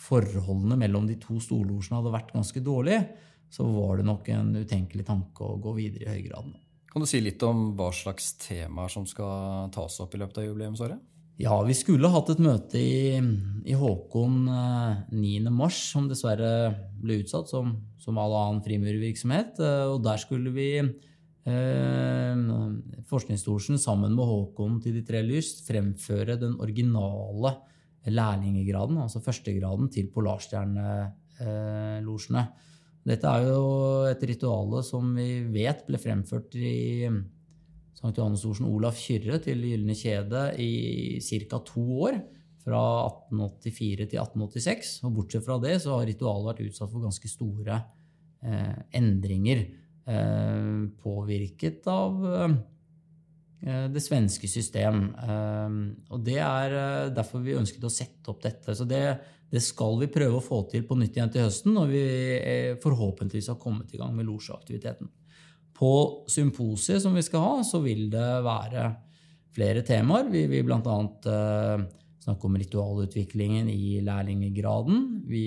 forholdene 0.00 0.80
mellom 0.80 1.04
de 1.04 1.18
to 1.20 1.36
storlosjene 1.44 2.00
hadde 2.00 2.14
vært 2.14 2.32
ganske 2.32 2.64
dårlige, 2.64 3.04
så 3.52 3.66
var 3.68 4.00
det 4.00 4.08
nok 4.08 4.28
en 4.32 4.54
utenkelig 4.56 5.04
tanke 5.04 5.44
å 5.44 5.58
gå 5.60 5.74
videre 5.76 6.06
i 6.06 6.14
høygradene. 6.14 6.56
Kan 6.90 7.04
du 7.04 7.06
si 7.06 7.20
litt 7.20 7.42
om 7.46 7.74
hva 7.78 7.90
slags 7.94 8.32
temaer 8.40 8.90
som 8.90 9.04
skal 9.06 9.68
tas 9.74 10.00
opp 10.02 10.16
i 10.16 10.22
løpet 10.22 10.40
av 10.40 10.48
jubileumsåret? 10.48 11.02
Ja, 11.40 11.54
vi 11.64 11.72
skulle 11.72 12.04
hatt 12.12 12.28
et 12.34 12.40
møte 12.42 12.76
i, 12.76 13.16
i 13.16 13.72
Håkon 13.78 14.42
9. 14.44 14.48
Eh, 15.48 15.68
som 15.72 16.08
dessverre 16.10 16.74
ble 17.00 17.22
utsatt, 17.22 17.48
som, 17.48 17.70
som 17.96 18.18
all 18.20 18.34
annen 18.36 18.60
frimurvirksomhet. 18.66 19.56
Eh, 19.56 19.88
og 19.88 20.04
der 20.04 20.20
skulle 20.20 20.52
vi, 20.52 20.84
eh, 21.48 22.36
Forskningsstorsen 23.08 23.80
sammen 23.80 24.12
med 24.18 24.26
Håkon 24.28 24.84
til 24.84 24.92
de 24.98 25.02
tre 25.08 25.24
lyst, 25.24 25.64
fremføre 25.64 26.36
den 26.42 26.60
originale 26.60 27.56
lærlingegraden, 28.04 29.00
altså 29.00 29.24
førstegraden, 29.24 29.88
til 29.96 30.12
Polarstjernelosjene. 30.12 32.44
Dette 33.08 33.24
er 33.32 33.48
jo 33.48 34.04
et 34.10 34.20
rituale 34.28 34.84
som 34.84 35.16
vi 35.16 35.40
vet 35.56 35.88
ble 35.88 35.96
fremført 36.02 36.52
i 36.60 37.08
Sankt 38.00 38.16
Johannes 38.16 38.46
Olsen 38.48 38.68
Olav 38.70 38.96
Kyrre 38.96 39.36
til 39.44 39.60
Gylne 39.60 39.96
kjede 39.96 40.46
i 40.62 41.20
ca. 41.20 41.60
to 41.66 41.84
år. 42.06 42.16
Fra 42.60 42.80
1884 43.08 44.06
til 44.08 44.20
1886. 44.20 44.94
Og 45.04 45.14
bortsett 45.18 45.44
fra 45.44 45.58
det 45.60 45.76
så 45.84 45.98
har 45.98 46.08
ritualet 46.08 46.48
vært 46.48 46.64
utsatt 46.68 46.92
for 46.92 47.04
ganske 47.04 47.28
store 47.28 47.76
eh, 48.44 48.80
endringer. 48.96 49.62
Eh, 50.08 50.72
påvirket 51.04 51.88
av 51.92 52.24
eh, 52.24 52.56
det 53.92 54.04
svenske 54.04 54.48
system. 54.48 55.02
Eh, 55.20 55.76
og 56.08 56.24
det 56.24 56.40
er 56.40 56.78
eh, 56.80 57.12
derfor 57.16 57.44
vi 57.44 57.58
ønsket 57.60 57.84
å 57.84 57.92
sette 57.92 58.32
opp 58.32 58.40
dette. 58.44 58.76
Så 58.76 58.88
det, 58.88 59.04
det, 59.52 59.64
skal 59.64 60.00
vi 60.00 60.12
prøve 60.12 60.40
å 60.40 60.44
få 60.44 60.64
til 60.72 60.88
på 60.88 60.96
nytt 61.00 61.20
igjen 61.20 61.32
til 61.36 61.48
høsten, 61.48 61.76
når 61.76 61.92
vi 61.92 62.04
eh, 62.40 62.76
forhåpentligvis 62.80 63.52
har 63.52 63.60
kommet 63.60 63.92
i 63.92 64.00
gang 64.00 64.16
med 64.16 64.28
losjeaktiviteten. 64.28 65.12
På 65.80 66.24
symposiet 66.28 67.00
som 67.02 67.14
vi 67.16 67.22
skal 67.24 67.40
ha, 67.40 67.54
så 67.64 67.80
vil 67.80 68.10
det 68.12 68.28
være 68.44 68.90
flere 69.54 69.80
temaer. 69.86 70.28
Vi 70.28 70.44
vil 70.50 70.66
bl.a. 70.68 70.80
Uh, 70.84 71.86
snakke 72.20 72.50
om 72.50 72.58
ritualutviklingen 72.60 73.70
i 73.72 74.00
lærlingegraden. 74.04 75.24
Vi 75.30 75.46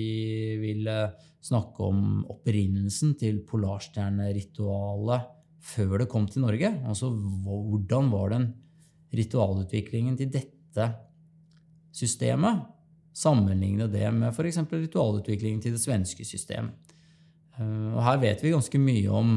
vil 0.58 0.90
uh, 0.90 1.14
snakke 1.44 1.86
om 1.86 2.24
opprinnelsen 2.34 3.14
til 3.20 3.44
polarstjerneritualet 3.46 5.30
før 5.64 6.02
det 6.02 6.10
kom 6.12 6.26
til 6.28 6.44
Norge. 6.44 6.74
Altså 6.84 7.08
hvordan 7.14 8.10
var 8.12 8.34
den 8.34 8.50
ritualutviklingen 9.14 10.18
til 10.18 10.34
dette 10.34 10.90
systemet? 11.94 12.66
Sammenligne 13.14 13.86
det 13.86 14.10
med 14.10 14.34
f.eks. 14.34 14.64
ritualutviklingen 14.66 15.62
til 15.62 15.76
det 15.76 15.84
svenske 15.84 16.26
system. 16.26 16.74
Uh, 17.54 17.94
og 17.94 18.02
her 18.02 18.24
vet 18.26 18.42
vi 18.42 18.50
ganske 18.56 18.82
mye 18.82 19.12
om 19.14 19.36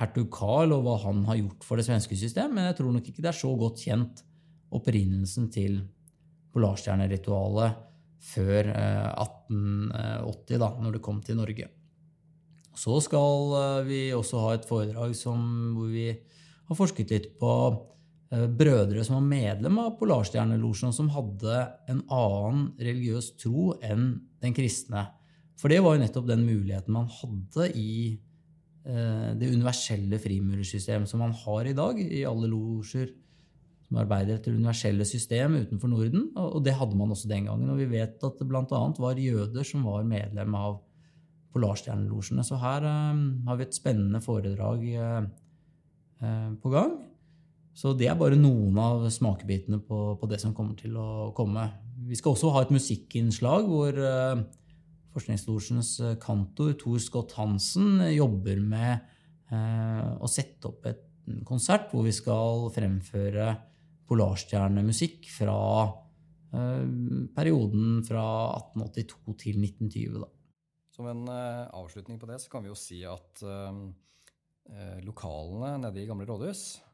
hertug 0.00 0.30
Karl 0.34 0.74
og 0.74 0.84
hva 0.86 0.96
han 1.04 1.22
har 1.28 1.38
gjort 1.38 1.66
for 1.66 1.78
det 1.78 1.86
svenske 1.86 2.16
system, 2.18 2.56
men 2.56 2.70
jeg 2.70 2.78
tror 2.80 2.94
nok 2.94 3.08
ikke 3.10 3.22
det 3.22 3.30
er 3.30 3.38
så 3.38 3.52
godt 3.58 3.82
kjent 3.86 4.24
opprinnelsen 4.74 5.50
til 5.54 5.82
polarstjerneritualet 6.54 7.80
før 8.24 8.70
1880, 8.72 10.54
eh, 10.54 10.60
da, 10.60 10.68
når 10.80 10.96
det 10.96 11.02
kom 11.04 11.18
til 11.22 11.38
Norge. 11.38 11.70
Så 12.74 12.98
skal 13.04 13.56
eh, 13.60 13.80
vi 13.88 14.02
også 14.16 14.42
ha 14.42 14.54
et 14.56 14.68
foredrag 14.68 15.14
som, 15.18 15.42
hvor 15.76 15.90
vi 15.92 16.08
har 16.10 16.78
forsket 16.78 17.12
litt 17.12 17.28
på 17.40 17.52
eh, 18.32 18.46
brødre 18.48 19.04
som 19.04 19.20
var 19.20 19.28
medlem 19.28 19.80
av 19.82 19.94
Polarstjernelosjen, 20.00 20.94
som 20.96 21.12
hadde 21.14 21.60
en 21.90 22.02
annen 22.08 22.70
religiøs 22.80 23.34
tro 23.42 23.74
enn 23.84 24.14
den 24.42 24.56
kristne. 24.56 25.06
For 25.60 25.70
det 25.70 25.82
var 25.84 25.94
jo 25.94 26.02
nettopp 26.02 26.30
den 26.30 26.46
muligheten 26.48 26.96
man 26.96 27.10
hadde 27.20 27.70
i 27.78 28.16
det 28.84 29.48
universelle 29.48 30.18
frimurersystemet 30.20 31.08
som 31.08 31.22
man 31.24 31.30
har 31.32 31.64
i 31.64 31.72
dag 31.72 31.96
i 32.04 32.18
alle 32.28 32.50
losjer 32.52 33.08
som 33.84 34.00
arbeider 34.02 34.38
etter 34.38 34.56
universelle 34.56 35.06
system 35.06 35.58
utenfor 35.60 35.90
Norden. 35.92 36.26
Og 36.40 36.62
det 36.64 36.74
hadde 36.78 36.96
man 36.98 37.12
også 37.14 37.30
den 37.30 37.46
gangen. 37.48 37.70
Og 37.70 37.78
vi 37.82 37.88
vet 37.92 38.18
at 38.26 38.40
det 38.40 38.48
bl.a. 38.48 38.64
var 38.98 39.20
jøder 39.20 39.66
som 39.66 39.86
var 39.86 40.06
medlem 40.08 40.56
av 40.58 40.80
Polarstjernelosjene. 41.54 42.42
Så 42.42 42.58
her 42.58 42.86
um, 42.88 43.44
har 43.46 43.60
vi 43.60 43.66
et 43.68 43.76
spennende 43.76 44.20
foredrag 44.24 44.86
uh, 44.98 45.28
uh, 46.24 46.50
på 46.58 46.72
gang. 46.72 46.96
Så 47.74 47.92
det 47.98 48.08
er 48.10 48.18
bare 48.18 48.38
noen 48.38 48.76
av 48.78 49.06
smakebitene 49.10 49.80
på, 49.82 50.00
på, 50.18 50.30
det 50.30 50.40
som 50.42 50.54
kommer 50.54 50.78
til 50.78 50.96
å 50.98 51.30
komme. 51.36 51.68
Vi 52.08 52.18
skal 52.18 52.34
også 52.34 52.52
ha 52.54 52.64
et 52.64 52.74
musikkinnslag 52.74 53.70
hvor 53.70 53.98
uh, 53.98 54.42
Forskningslosjens 55.14 55.90
eh, 56.02 56.16
kantor 56.22 56.74
Tor 56.80 57.00
Scott 57.02 57.36
Hansen 57.38 58.02
jobber 58.10 58.60
med 58.62 59.04
eh, 59.50 60.06
å 60.18 60.30
sette 60.30 60.70
opp 60.70 60.88
et 60.90 61.04
konsert 61.46 61.88
hvor 61.92 62.04
vi 62.04 62.12
skal 62.12 62.66
fremføre 62.74 63.52
polarstjernemusikk 64.10 65.30
fra 65.32 65.58
eh, 66.52 66.86
perioden 67.36 68.00
fra 68.06 68.24
1882 68.58 69.36
til 69.44 69.60
1920. 69.62 70.24
Da. 70.24 70.30
Som 70.94 71.10
en 71.10 71.26
avslutning 71.26 72.18
på 72.22 72.28
det 72.30 72.40
så 72.42 72.50
kan 72.52 72.62
vi 72.62 72.70
jo 72.70 72.78
si 72.78 73.00
at 73.08 73.42
lokalene 75.04 75.72
nede 75.82 76.00
i 76.00 76.06
Gamle 76.08 76.24
rådhus 76.28 76.60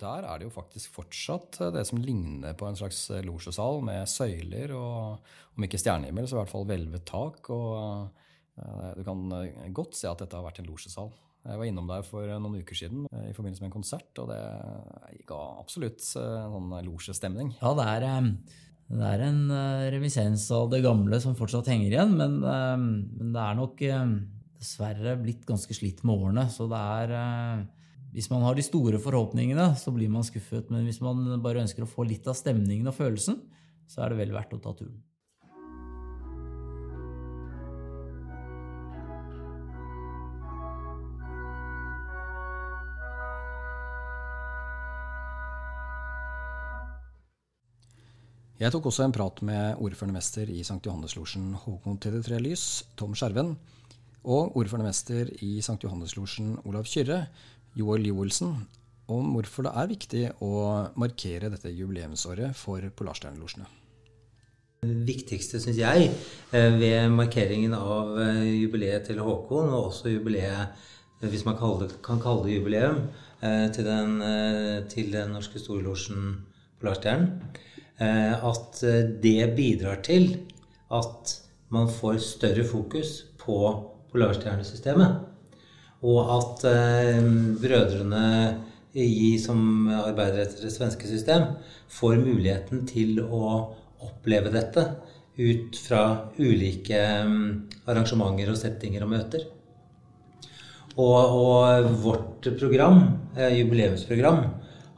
der 0.00 0.26
er 0.26 0.40
det 0.40 0.48
jo 0.48 0.54
faktisk 0.54 0.94
fortsatt 0.96 1.60
eh, 1.60 1.72
det 1.74 1.84
som 1.88 2.00
ligner 2.00 2.56
på 2.58 2.68
en 2.68 2.78
slags 2.78 3.02
eh, 3.12 3.24
losjesal 3.26 3.82
med 3.84 4.08
søyler 4.08 4.74
og 4.76 5.32
om 5.56 5.66
ikke 5.66 5.80
stjernehimmel, 5.80 6.28
så 6.28 6.38
i 6.38 6.40
hvert 6.40 6.52
fall 6.52 6.68
hvelvet 6.68 7.04
tak. 7.08 7.50
Og 7.52 8.08
du 8.96 9.00
kan 9.06 9.20
godt 9.72 9.96
se 9.96 10.08
at 10.08 10.20
dette 10.20 10.36
har 10.36 10.44
vært 10.44 10.58
en 10.60 10.68
losjesal. 10.68 11.10
Jeg 11.48 11.56
var 11.56 11.68
innom 11.68 11.88
der 11.88 12.04
for 12.04 12.28
noen 12.28 12.60
uker 12.60 12.76
siden 12.76 13.06
i 13.08 13.32
forbindelse 13.32 13.64
med 13.64 13.70
en 13.70 13.74
konsert, 13.74 14.10
og 14.20 14.28
det 14.28 14.40
ga 15.28 15.38
absolutt 15.60 16.04
sånn 16.04 16.74
losjestemning. 16.84 17.54
Ja, 17.62 17.72
det 17.78 17.86
er, 17.88 18.06
det 18.92 19.10
er 19.14 19.24
en 19.26 19.40
remisens 19.96 20.44
av 20.54 20.68
det 20.72 20.82
gamle 20.84 21.20
som 21.24 21.36
fortsatt 21.38 21.72
henger 21.72 21.88
igjen, 21.88 22.14
men, 22.20 22.38
men 22.44 23.32
det 23.32 23.42
er 23.46 23.58
nok 23.58 23.80
dessverre 24.60 25.16
blitt 25.20 25.48
ganske 25.48 25.76
slitt 25.76 26.04
med 26.04 26.20
årene. 26.20 26.46
Så 26.52 26.68
det 26.70 26.84
er 27.00 27.16
hvis 28.10 28.30
man 28.30 28.42
har 28.42 28.56
de 28.58 28.64
store 28.66 28.98
forhåpningene, 28.98 29.68
så 29.78 29.92
blir 29.94 30.10
man 30.10 30.26
skuffet. 30.26 30.70
Men 30.72 30.82
hvis 30.88 30.98
man 31.04 31.38
bare 31.42 31.62
ønsker 31.62 31.86
å 31.86 31.90
få 31.90 32.08
litt 32.08 32.26
av 32.26 32.38
stemningen 32.38 32.90
og 32.90 32.96
følelsen, 32.96 33.38
så 33.90 34.02
er 34.02 34.10
det 34.10 34.20
vel 34.24 34.34
verdt 34.34 34.56
å 34.56 34.62
ta 34.62 34.74
turen. 34.74 34.98
Jeg 48.60 48.74
tok 48.74 48.90
også 48.90 49.06
en 49.06 49.14
prat 49.16 49.38
med 49.40 49.78
ordførende 49.80 50.18
mester 50.18 50.50
i 50.52 50.58
St. 50.60 50.82
Johanneslosjen 50.84 51.54
Håkon 51.62 51.96
TD3 51.96 52.42
Lys, 52.44 52.64
Tom 52.92 53.14
Skjerven, 53.16 53.54
og 54.20 54.58
ordførende 54.58 54.90
mester 54.90 55.30
i 55.40 55.54
St. 55.62 55.78
Johanneslosjen 55.80 56.58
Olav 56.68 56.84
Kyrre, 56.90 57.22
Joel 57.78 58.06
Joelsen, 58.08 58.54
om 59.10 59.34
hvorfor 59.34 59.66
det 59.66 59.74
er 59.78 59.90
viktig 59.90 60.24
å 60.42 60.54
markere 60.98 61.50
dette 61.52 61.72
jubileumsåret 61.74 62.56
for 62.58 62.82
Polarstjernelosjene. 62.96 63.66
Det 64.80 64.94
viktigste, 65.04 65.60
syns 65.60 65.76
jeg, 65.76 66.06
eh, 66.56 66.70
ved 66.80 67.10
markeringen 67.12 67.74
av 67.76 68.14
eh, 68.22 68.46
jubileet 68.62 69.10
til 69.10 69.20
Håkon, 69.20 69.68
og 69.68 69.90
også 69.90 70.14
jubileet, 70.14 70.78
hvis 71.20 71.44
man 71.44 71.58
kan 71.60 72.22
kalle 72.22 72.46
det 72.46 72.54
jubileum, 72.54 73.02
eh, 73.44 73.66
til 73.76 73.84
den, 73.84 74.14
til 74.88 75.12
den 75.12 75.34
norske 75.36 75.60
storlosjen 75.60 76.38
Polarstjernen, 76.80 77.34
at 78.00 78.78
det 79.20 79.50
bidrar 79.52 79.98
til 80.00 80.30
at 80.88 81.34
man 81.68 81.90
får 81.92 82.16
større 82.24 82.64
fokus 82.64 83.26
på 83.36 83.58
polarstjernesystemet. 84.10 85.20
Og 86.00 86.30
at 86.32 86.62
brødrene 87.60 88.24
i, 88.96 89.38
som 89.38 89.88
arbeider 89.92 90.46
etter 90.46 90.64
det 90.64 90.72
svenske 90.72 91.06
system, 91.06 91.44
får 91.92 92.16
muligheten 92.22 92.86
til 92.88 93.20
å 93.20 93.42
oppleve 94.00 94.52
dette 94.54 94.86
ut 95.40 95.76
fra 95.78 96.02
ulike 96.38 97.00
mm, 97.26 97.46
arrangementer 97.88 98.52
og 98.52 98.58
settinger 98.60 99.04
og 99.06 99.12
møter. 99.14 99.46
Og, 101.00 101.18
og 101.40 101.90
vårt 102.02 102.48
program, 102.58 103.04
eh, 103.36 103.60
jubileumsprogram, 103.60 104.42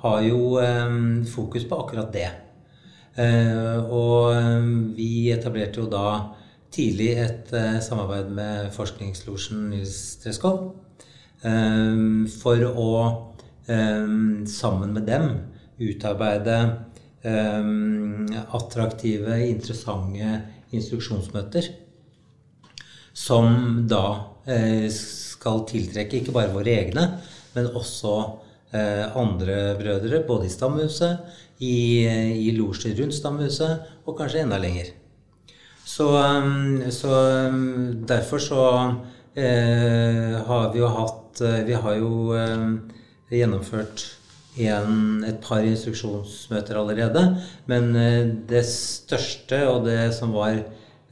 har 0.02 0.23
jo 0.26 0.56
eh, 0.62 0.94
fokus 1.30 1.66
på 1.68 1.82
akkurat 1.85 2.14
det. 2.14 2.30
Eh, 3.23 3.92
og 3.92 4.97
vi 4.97 5.30
etablerte 5.35 5.82
jo 5.82 5.90
da 5.92 6.06
tidlig 6.73 7.11
et 7.21 7.50
samarbeid 7.85 8.30
med 8.32 8.71
forskningslosjen 8.73 9.66
Nils 9.75 9.99
Treskov 10.23 10.71
for 11.42 12.66
å 12.70 12.90
Ehm, 13.66 14.46
sammen 14.46 14.92
med 14.92 15.06
dem 15.06 15.28
utarbeide 15.78 16.56
ehm, 17.22 18.26
attraktive, 18.50 19.38
interessante 19.46 20.40
instruksjonsmøter. 20.75 21.68
Som 23.12 23.84
da 23.87 24.04
eh, 24.46 24.88
skal 24.90 25.62
tiltrekke 25.68 26.18
ikke 26.18 26.34
bare 26.34 26.54
våre 26.54 26.75
egne, 26.75 27.06
men 27.54 27.70
også 27.70 28.16
eh, 28.75 29.06
andre 29.18 29.76
brødre, 29.78 30.25
både 30.26 30.49
i 30.49 30.52
stamhuset, 30.52 31.38
i, 31.62 31.76
i 32.49 32.50
losjer 32.56 32.96
rundt 32.99 33.14
stamhuset, 33.14 33.87
og 34.08 34.18
kanskje 34.18 34.42
enda 34.42 34.58
lenger. 34.58 34.90
Så, 35.87 36.08
ehm, 36.18 36.90
så 36.90 37.14
derfor 38.11 38.42
så 38.42 38.62
eh, 39.35 40.35
har 40.47 40.73
vi 40.73 40.83
jo 40.83 40.88
hatt 40.92 41.40
Vi 41.66 41.73
har 41.73 41.95
jo 41.97 42.35
gjennomført 43.33 44.05
en, 44.61 45.25
et 45.25 45.40
par 45.42 45.64
instruksjonsmøter 45.64 46.79
allerede. 46.79 47.25
Men 47.71 47.95
eh, 47.97 48.27
det 48.49 48.64
største, 48.68 49.62
og 49.68 49.87
det 49.88 50.12
som 50.16 50.35
var 50.37 50.61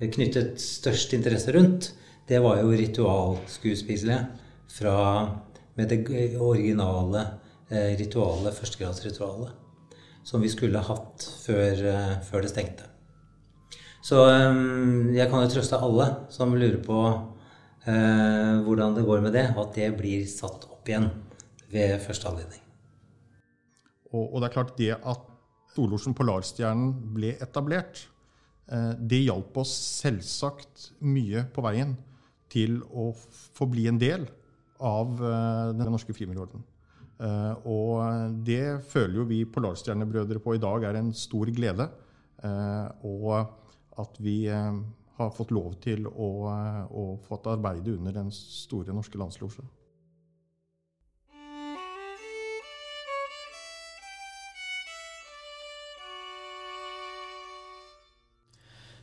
knyttet 0.00 0.60
størst 0.60 1.14
interesse 1.16 1.52
rundt, 1.56 1.92
det 2.28 2.40
var 2.42 2.60
jo 2.60 2.74
ritualskuespillet 2.76 4.44
fra, 4.70 4.98
med 5.76 5.90
det 5.90 6.36
originale 6.38 7.24
eh, 7.70 7.96
ritualet, 7.98 8.54
førstegradsritualet, 8.54 9.50
som 10.24 10.42
vi 10.44 10.52
skulle 10.52 10.84
hatt 10.84 11.26
før, 11.46 11.84
eh, 11.94 12.14
før 12.28 12.44
det 12.44 12.52
stengte. 12.52 12.86
Så 14.00 14.16
jeg 15.12 15.26
kan 15.28 15.42
jo 15.42 15.50
trøste 15.52 15.76
alle 15.76 16.06
som 16.32 16.54
lurer 16.56 16.78
på 16.80 17.00
eh, 17.04 17.39
hvordan 17.84 18.92
det 18.96 19.06
går 19.06 19.22
med 19.24 19.32
det, 19.32 19.46
og 19.54 19.62
at 19.62 19.78
det 19.78 19.86
blir 19.96 20.26
satt 20.28 20.66
opp 20.68 20.88
igjen 20.90 21.08
ved 21.72 21.96
første 22.04 22.28
anledning. 22.28 22.60
Og, 24.10 24.24
og, 24.24 24.40
det 24.40 24.48
er 24.48 24.54
klart 24.54 24.78
det 24.78 24.94
at 24.96 25.26
Storlosjen 25.70 26.16
Polarstjernen 26.18 26.90
ble 27.14 27.36
etablert, 27.42 28.02
eh, 28.70 28.92
det 28.98 29.22
hjalp 29.22 29.60
oss 29.62 29.72
selvsagt 30.00 30.90
mye 31.06 31.44
på 31.54 31.64
veien 31.64 31.94
til 32.50 32.80
å 32.90 33.12
få 33.14 33.68
bli 33.70 33.86
en 33.90 34.00
del 34.00 34.26
av 34.82 35.14
eh, 35.22 35.70
Den 35.78 35.92
norske 35.92 36.16
frimurorden. 36.16 36.64
Eh, 37.20 37.68
og 37.70 38.34
det 38.46 38.80
føler 38.90 39.20
jo 39.20 39.28
vi 39.30 39.44
Polarstjernebrødre 39.46 40.42
på 40.42 40.56
i 40.56 40.62
dag 40.62 40.88
er 40.88 40.98
en 40.98 41.12
stor 41.14 41.52
glede. 41.54 41.90
Og 43.04 43.34
at 44.00 44.14
vi 44.24 44.48
har 45.20 45.34
fått 45.36 45.52
lov 45.52 45.76
til 45.84 46.08
å, 46.08 46.30
å 46.88 47.04
fått 47.28 47.50
arbeide 47.52 47.92
under 47.98 48.16
den 48.16 48.32
store 48.34 48.96
norske 48.96 49.20
landslosjen. 49.20 49.68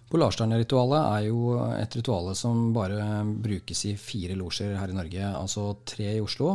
Polarstjerneritualet 0.07 1.03
er 1.03 1.23
jo 1.27 1.57
et 1.75 1.95
ritual 1.99 2.31
som 2.39 2.69
bare 2.73 3.25
brukes 3.43 3.83
i 3.89 3.95
fire 3.99 4.37
losjer 4.39 4.77
her 4.79 4.93
i 4.93 4.95
Norge. 4.95 5.31
Altså 5.35 5.73
tre 5.83 6.13
i 6.15 6.21
Oslo 6.23 6.53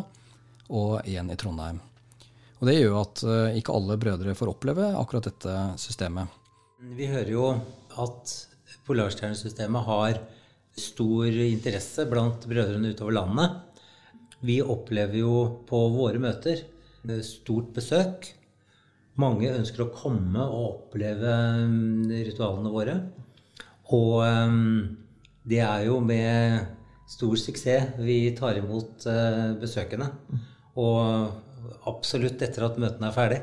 og 0.73 1.03
én 1.05 1.29
i 1.29 1.37
Trondheim. 1.37 1.83
Og 2.63 2.69
Det 2.69 2.79
gjør 2.79 2.97
at 3.03 3.25
eh, 3.27 3.59
ikke 3.59 3.75
alle 3.77 3.99
brødre 4.01 4.37
får 4.39 4.53
oppleve 4.55 4.89
akkurat 4.97 5.29
dette 5.29 5.57
systemet. 5.83 6.31
Vi 6.97 7.09
hører 7.11 7.31
jo 7.35 7.49
at 8.01 8.33
Polarstjernesystemet 8.87 9.87
har 9.87 10.21
stor 10.79 11.29
interesse 11.45 12.07
blant 12.11 12.47
brødrene 12.49 12.93
utover 12.95 13.17
landet. 13.19 13.83
Vi 14.43 14.59
opplever 14.63 15.21
jo 15.21 15.35
på 15.69 15.85
våre 15.95 16.19
møter 16.23 16.65
stort 17.27 17.73
besøk. 17.77 18.29
Mange 19.21 19.51
ønsker 19.53 19.85
å 19.85 19.93
komme 19.95 20.43
og 20.43 20.69
oppleve 20.69 21.33
mm, 21.69 22.11
ritualene 22.29 22.73
våre. 22.73 22.95
Og 23.93 24.23
ehm, 24.25 24.77
det 25.45 25.61
er 25.67 25.89
jo 25.89 25.99
med 26.01 26.63
stor 27.13 27.35
suksess 27.37 27.99
vi 28.01 28.33
tar 28.39 28.57
imot 28.61 29.07
eh, 29.11 29.53
besøkende. 29.61 30.09
Og 30.81 31.83
absolutt 31.91 32.43
etter 32.43 32.67
at 32.67 32.81
møtene 32.81 33.11
er 33.11 33.19
ferdig. 33.19 33.43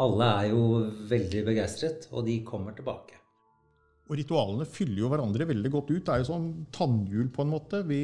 Alle 0.00 0.28
er 0.42 0.52
jo 0.52 0.66
veldig 1.10 1.46
begeistret, 1.48 2.06
og 2.12 2.26
de 2.28 2.40
kommer 2.46 2.76
tilbake. 2.76 3.19
Og 4.10 4.16
Ritualene 4.18 4.64
fyller 4.66 5.04
jo 5.04 5.08
hverandre 5.12 5.46
veldig 5.46 5.70
godt 5.70 5.90
ut. 5.92 6.00
Det 6.02 6.10
er 6.10 6.22
jo 6.24 6.28
sånn 6.32 6.46
tannhjul 6.74 7.28
på 7.30 7.44
en 7.44 7.52
måte. 7.52 7.84
Vi, 7.86 8.00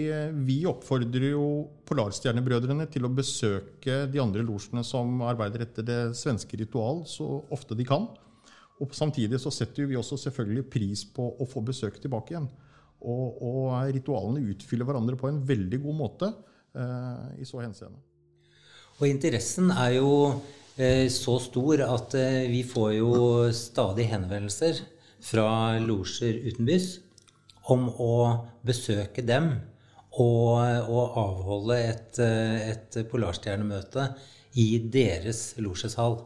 vi 0.46 0.60
oppfordrer 0.70 1.32
jo 1.32 1.46
Polarstjernebrødrene 1.88 2.86
til 2.94 3.08
å 3.08 3.10
besøke 3.10 4.04
de 4.12 4.22
andre 4.22 4.44
losjene 4.46 4.84
som 4.86 5.18
arbeider 5.26 5.66
etter 5.66 5.88
det 5.88 5.98
svenske 6.14 6.60
ritual, 6.62 7.02
så 7.10 7.26
ofte 7.50 7.74
de 7.74 7.88
kan. 7.88 8.06
Og 8.78 8.94
Samtidig 8.94 9.42
så 9.42 9.50
setter 9.50 9.90
vi 9.90 9.98
også 9.98 10.20
selvfølgelig 10.28 10.68
pris 10.70 11.02
på 11.10 11.26
å 11.42 11.50
få 11.50 11.64
besøk 11.66 11.98
tilbake 11.98 12.36
igjen. 12.36 12.48
Og, 13.02 13.42
og 13.42 13.74
ritualene 13.90 14.46
utfyller 14.54 14.86
hverandre 14.86 15.18
på 15.18 15.26
en 15.32 15.42
veldig 15.48 15.82
god 15.88 16.02
måte 16.06 16.30
eh, 16.30 17.40
i 17.42 17.50
så 17.50 17.64
henseende. 17.64 17.98
Og 19.00 19.08
interessen 19.10 19.74
er 19.74 19.98
jo 19.98 20.10
eh, 20.78 21.10
så 21.10 21.40
stor 21.42 21.82
at 21.90 22.14
eh, 22.14 22.44
vi 22.52 22.62
får 22.62 22.92
jo 23.00 23.16
stadig 23.50 24.06
henvendelser 24.14 24.86
fra 25.22 25.78
losjer 25.82 26.38
utenbys 26.46 26.98
om 27.72 27.88
å 27.90 28.14
besøke 28.66 29.24
dem 29.26 29.50
og, 30.16 30.56
og 30.88 31.18
avholde 31.20 31.76
et, 31.90 32.20
eh, 32.22 32.70
et 32.72 32.98
polarstjernemøte 33.10 34.08
i 34.62 34.68
deres 34.92 35.54
losjeshall. 35.60 36.20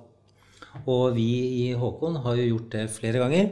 Og 0.86 1.16
vi 1.16 1.30
i 1.64 1.72
Håkon 1.74 2.20
har 2.24 2.38
jo 2.38 2.52
gjort 2.52 2.70
det 2.76 2.84
flere 2.94 3.22
ganger. 3.24 3.50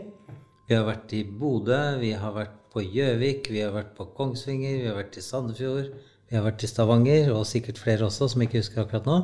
Vi 0.69 0.77
har 0.77 0.85
vært 0.87 1.15
i 1.17 1.25
Bodø, 1.25 1.81
vi 1.99 2.13
har 2.13 2.35
vært 2.37 2.55
på 2.73 2.85
Gjøvik, 2.85 3.49
vi 3.51 3.65
har 3.65 3.73
vært 3.75 3.95
på 3.97 4.07
Kongsvinger, 4.15 4.77
vi 4.83 4.91
har 4.91 4.99
vært 4.99 5.17
i 5.19 5.25
Sandefjord, 5.25 5.89
vi 6.29 6.37
har 6.37 6.45
vært 6.45 6.63
i 6.63 6.71
Stavanger, 6.71 7.33
og 7.33 7.49
sikkert 7.49 7.81
flere 7.81 8.07
også, 8.07 8.29
som 8.35 8.45
ikke 8.45 8.61
husker 8.61 8.85
akkurat 8.85 9.09
nå. 9.09 9.19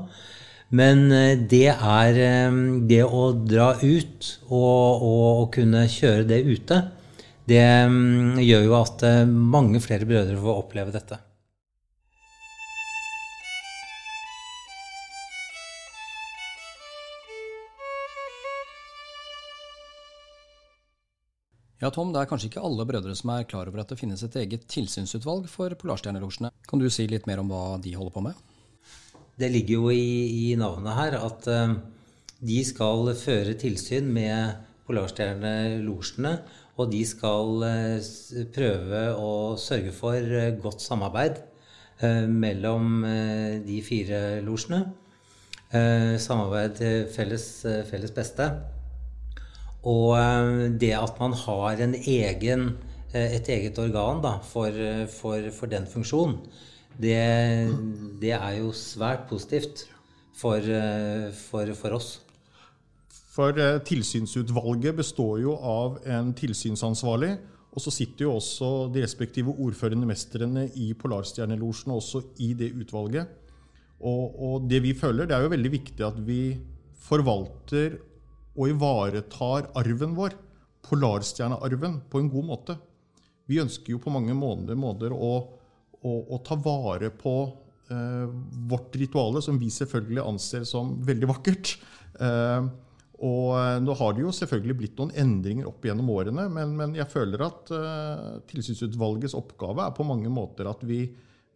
Men 0.74 1.06
eh, 1.12 1.36
det 1.38 1.68
er 1.70 2.16
eh, 2.18 2.56
det 2.90 3.04
å 3.06 3.28
dra 3.46 3.74
ut 3.78 4.30
og, 4.48 5.04
og 5.06 5.44
kunne 5.54 5.84
kjøre 5.90 6.24
det 6.26 6.40
ute, 6.48 6.80
det 7.46 7.62
mm, 7.90 8.40
gjør 8.42 8.66
jo 8.66 8.74
at 8.80 9.04
eh, 9.06 9.20
mange 9.28 9.82
flere 9.84 10.08
brødre 10.08 10.40
får 10.40 10.58
oppleve 10.64 10.94
dette. 10.94 11.20
Ja, 21.82 21.90
Tom, 21.92 22.14
Det 22.14 22.22
er 22.22 22.28
kanskje 22.30 22.48
ikke 22.48 22.64
alle 22.64 22.86
brødre 22.88 23.14
som 23.18 23.30
er 23.34 23.44
klar 23.46 23.68
over 23.68 23.82
at 23.82 23.92
det 23.92 24.00
finnes 24.00 24.22
et 24.24 24.38
eget 24.40 24.64
tilsynsutvalg 24.72 25.46
for 25.52 25.74
Polarstjernerosjene. 25.78 26.50
Kan 26.66 26.80
du 26.80 26.88
si 26.88 27.06
litt 27.10 27.28
mer 27.28 27.44
om 27.44 27.52
hva 27.52 27.76
de 27.84 27.92
holder 27.94 28.14
på 28.14 28.24
med? 28.24 28.53
Det 29.34 29.50
ligger 29.50 29.74
jo 29.80 29.90
i, 29.90 30.50
i 30.50 30.54
navnet 30.58 30.94
her 30.94 31.16
at 31.18 31.48
uh, 31.50 31.72
de 32.44 32.58
skal 32.66 33.08
føre 33.18 33.56
tilsyn 33.58 34.06
med 34.14 34.60
Polarstjernelosjene. 34.86 36.36
Og 36.78 36.90
de 36.92 37.00
skal 37.06 37.64
uh, 37.66 38.12
prøve 38.54 39.00
å 39.18 39.32
sørge 39.58 39.94
for 39.96 40.18
uh, 40.18 40.52
godt 40.62 40.84
samarbeid 40.84 41.42
mellom 42.04 43.04
de 43.64 43.76
fire 43.86 44.40
losjene. 44.42 44.80
samarbeid 46.20 46.80
felles, 47.14 47.44
felles 47.86 48.10
beste. 48.12 48.48
Og 49.86 50.18
det 50.82 50.90
at 50.98 51.20
man 51.22 51.36
har 51.38 51.78
egen, 51.78 52.66
et 53.14 53.48
eget 53.48 53.78
organ 53.78 54.20
da, 54.26 54.34
for, 54.42 54.74
for, 55.14 55.48
for, 55.54 55.70
den 55.70 55.86
funksjonen, 55.86 56.42
det, 57.00 57.18
det, 58.22 58.34
er 58.36 58.60
jo 58.60 58.70
svært 58.76 59.26
positivt 59.30 59.86
for, 60.36 60.60
for, 61.38 61.72
for 61.78 61.96
oss. 61.96 62.10
For 63.34 63.56
tilsynsutvalget 63.86 64.94
består 65.00 65.40
jo 65.42 65.56
av 65.58 65.98
en 66.06 66.30
tilsynsansvarlig. 66.38 67.32
Og 67.74 67.82
så 67.82 67.90
sitter 67.90 68.28
jo 68.28 68.36
også 68.36 68.68
de 68.94 69.02
respektive 69.02 69.54
ordførende 69.58 70.06
mestrene 70.06 70.68
i 70.78 70.92
Polarstjernelosjen 70.94 71.94
også 71.96 72.22
i 72.46 72.52
det 72.54 72.70
utvalget. 72.78 73.26
Og, 74.04 74.34
og, 74.38 74.68
det 74.70 74.82
vi 74.84 74.92
føler, 74.94 75.26
det 75.26 75.34
er 75.34 75.46
jo 75.46 75.52
veldig 75.54 75.72
viktig 75.72 76.06
at 76.06 76.18
vi 76.26 76.54
forvalter 77.04 77.96
og 78.54 78.70
ivaretar 78.70 79.70
arven 79.80 80.14
vår, 80.14 80.36
polarstjernearven, 80.84 82.02
på 82.10 82.20
en 82.20 82.30
god 82.30 82.46
måte. 82.46 82.76
Vi 83.50 83.58
ønsker 83.62 83.94
jo 83.94 84.02
på 84.02 84.12
mange 84.12 84.36
måneder 84.36 84.78
måter 84.78 85.14
å, 85.14 85.32
å, 86.04 86.14
å, 86.36 86.40
ta 86.44 86.56
vare 86.60 87.10
på 87.16 87.34
eh, 87.90 88.24
vårt 88.70 88.96
rituale, 89.00 89.42
som 89.44 89.58
vi 89.60 89.70
selvfølgelig 89.72 90.24
anser 90.24 90.66
som 90.68 90.94
veldig 91.04 91.30
vakkert. 91.32 91.74
Eh, 92.20 92.68
og 93.24 93.48
eh, 93.56 93.78
nå 93.80 93.96
har 93.98 94.14
det 94.14 94.24
jo 94.26 94.34
selvfølgelig 94.36 94.78
blitt 94.82 95.00
noen 95.00 95.14
endringer 95.24 95.70
opp 95.70 95.86
gjennom 95.86 96.12
årene, 96.14 96.46
men, 96.52 96.76
men 96.78 96.94
jeg 96.98 97.08
føler 97.12 97.46
at 97.46 97.72
uh, 97.72 98.30
tilsynsutvalgets 98.50 99.36
oppgave 99.38 99.86
er 99.86 99.96
på 99.96 100.06
mange 100.06 100.32
måter 100.32 100.68
at 100.68 100.82
vi, 100.84 101.06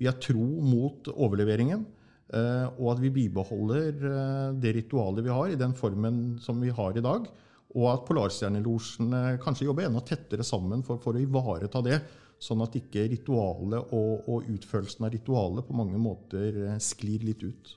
vi 0.01 0.09
er 0.09 0.21
tro 0.23 0.47
mot 0.65 1.11
overleveringen. 1.13 1.85
Eh, 2.29 2.67
og 2.77 2.91
at 2.93 2.99
vi 3.01 3.11
bibeholder 3.13 4.03
eh, 4.05 4.49
det 4.61 4.75
ritualet 4.77 5.25
vi 5.25 5.33
har, 5.33 5.49
i 5.49 5.61
den 5.61 5.73
formen 5.77 6.37
som 6.45 6.61
vi 6.61 6.73
har 6.75 6.97
i 6.97 7.05
dag. 7.05 7.29
Og 7.77 7.87
at 7.89 8.05
Polarstjernelosjene 8.09 9.39
kanskje 9.43 9.69
jobber 9.69 9.89
enda 9.89 10.03
tettere 10.05 10.45
sammen 10.45 10.85
for, 10.85 11.01
for, 11.01 11.17
å 11.17 11.23
ivareta 11.23 11.83
det. 11.85 12.03
Sånn 12.39 12.63
at 12.63 12.77
ikke 12.79 13.09
ritualet 13.11 13.93
og, 13.97 14.29
og, 14.31 14.47
utførelsen 14.47 15.09
av 15.09 15.13
ritualet 15.15 15.67
på 15.67 15.75
mange 15.75 15.99
måter 15.99 16.61
eh, 16.69 16.77
sklir 16.83 17.25
litt 17.27 17.43
ut. 17.43 17.73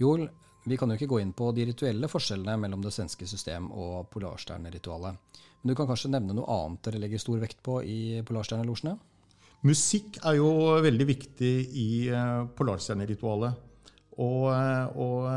Joel, 0.00 0.26
vi 0.68 0.76
kan 0.76 0.92
jo 0.92 0.98
ikke 0.98 1.08
gå 1.14 1.22
inn 1.22 1.32
på 1.36 1.48
de 1.56 1.64
rituelle 1.70 2.10
forskjellene 2.12 2.58
mellom 2.60 2.84
det 2.84 2.92
svenske 2.92 3.26
system 3.26 3.70
og 3.72 4.10
polarstjerneritualet. 4.12 5.40
Men 5.62 5.72
du 5.72 5.78
kan 5.78 5.88
kanskje 5.88 6.10
nevne 6.12 6.36
noe 6.36 6.50
annet 6.50 6.84
dere 6.84 7.00
legger 7.02 7.22
stor 7.22 7.40
vekt 7.42 7.62
på 7.64 7.80
i 7.86 7.98
Polarstjernelosjene? 8.26 8.96
Musikk 9.62 10.18
er 10.26 10.40
jo 10.40 10.48
veldig 10.82 11.06
viktig 11.06 11.52
i 11.78 11.90
polarstjerneritualet. 12.58 13.68
Og, 14.20 14.48
og, 15.00 15.28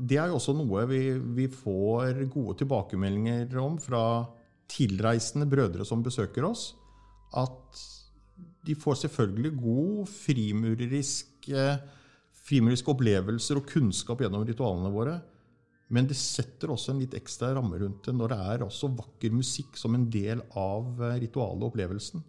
det 0.00 0.16
er 0.18 0.32
jo 0.32 0.38
også 0.40 0.54
noe 0.56 0.86
vi, 0.90 1.02
vi, 1.36 1.46
får 1.52 2.24
gode 2.32 2.56
tilbakemeldinger 2.62 3.52
om 3.62 3.76
fra 3.78 4.24
tilreisende 4.72 5.46
brødre 5.46 5.84
som 5.86 6.02
besøker 6.02 6.48
oss. 6.48 6.70
At 7.36 7.84
de 8.66 8.74
får 8.78 9.00
selvfølgelig 9.04 9.52
god 9.62 10.10
frimurerisk, 10.10 11.48
frimureriske 12.46 12.92
opplevelser 12.92 13.60
og 13.60 13.68
kunnskap 13.70 14.22
gjennom 14.22 14.46
ritualene 14.46 14.92
våre. 14.94 15.16
Men 15.94 16.08
det 16.10 16.18
setter 16.18 16.72
også 16.74 16.92
en 16.92 17.02
litt 17.04 17.14
ekstra 17.14 17.52
ramme 17.54 17.78
rundt 17.78 18.08
det 18.08 18.14
når 18.16 18.32
det 18.32 18.38
er 18.52 18.64
også 18.66 18.90
vakker 18.98 19.34
musikk 19.34 19.78
som 19.78 19.94
en 19.94 20.08
del 20.10 20.42
av 20.58 20.98
ritualet 21.20 21.62
og 21.62 21.68
opplevelsen. 21.70 22.24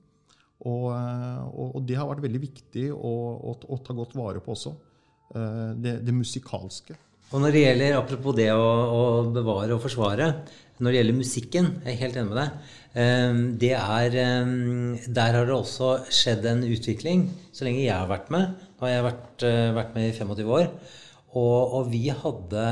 Og, 0.66 0.90
og, 0.90 1.82
det 1.86 1.98
har 1.98 2.10
vært 2.10 2.24
veldig 2.26 2.42
viktig 2.42 2.88
å, 2.94 3.14
å, 3.50 3.54
å 3.54 3.78
ta 3.86 3.94
godt 3.98 4.16
vare 4.18 4.42
på 4.42 4.54
også. 4.56 4.74
Eh, 5.36 5.72
det, 5.78 6.00
det, 6.06 6.16
musikalske. 6.16 6.96
Og 7.28 7.44
når 7.44 7.52
det 7.52 7.62
gjelder, 7.66 7.98
Apropos 7.98 8.36
det 8.38 8.48
å, 8.56 8.64
å, 8.64 9.00
bevare 9.36 9.76
og 9.76 9.84
forsvare. 9.84 10.30
Når 10.78 10.94
det 10.94 11.00
gjelder 11.00 11.18
musikken, 11.18 11.72
jeg 11.84 11.96
er 11.96 12.04
helt 12.04 12.20
enig 12.20 12.30
med 12.30 12.38
deg. 12.40 12.76
Eh, 13.02 13.40
det 13.64 13.72
er, 13.76 14.16
eh, 14.22 15.10
der 15.18 15.36
har 15.36 15.50
det 15.50 15.56
også 15.56 15.90
skjedd 16.14 16.46
en 16.48 16.64
utvikling 16.68 17.26
så 17.52 17.66
lenge 17.68 17.82
jeg 17.84 17.96
har 17.96 18.08
vært 18.08 18.30
med. 18.32 18.54
Nå 18.78 18.86
har 18.86 18.94
jeg 18.94 19.08
vært, 19.08 19.48
vært 19.76 19.98
med 19.98 20.08
i 20.08 20.14
25 20.16 20.54
år. 20.60 20.70
Og, 21.34 21.76
og, 21.80 21.92
vi 21.92 22.08
hadde 22.14 22.70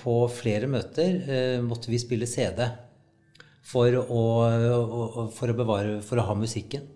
på 0.00 0.14
flere 0.34 0.66
møter 0.66 1.60
måtte 1.62 1.92
vi 1.92 1.98
spille 2.02 2.26
CD 2.26 2.64
for 3.70 3.94
å, 4.00 4.22
for 5.36 5.52
å, 5.52 5.54
bevare, 5.54 6.00
for 6.02 6.18
å 6.18 6.24
ha 6.26 6.34
musikken. 6.34 6.88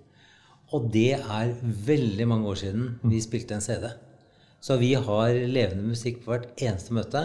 Og 0.75 0.89
det 0.91 1.13
er 1.21 1.53
veldig 1.63 2.27
mange 2.27 2.51
år 2.51 2.59
siden 2.65 2.89
vi 3.07 3.21
spilte 3.23 3.55
en 3.55 3.63
CD. 3.63 3.93
Så 4.65 4.79
vi 4.81 4.95
har 4.97 5.37
levende 5.37 5.91
musikk 5.91 6.23
på 6.25 6.33
hvert 6.33 6.55
eneste 6.57 6.95
møte. 6.97 7.21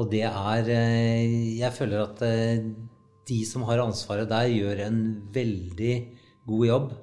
Og 0.00 0.08
det 0.12 0.24
er 0.24 0.70
eh, 0.72 1.58
Jeg 1.58 1.76
føler 1.76 2.06
at 2.06 2.22
eh, 2.24 2.62
de 3.28 3.40
som 3.44 3.66
har 3.68 3.82
ansvaret 3.82 4.30
der, 4.30 4.48
gjør 4.48 4.86
en 4.86 5.00
veldig 5.34 5.96
god 6.48 6.64
jobb 6.70 6.94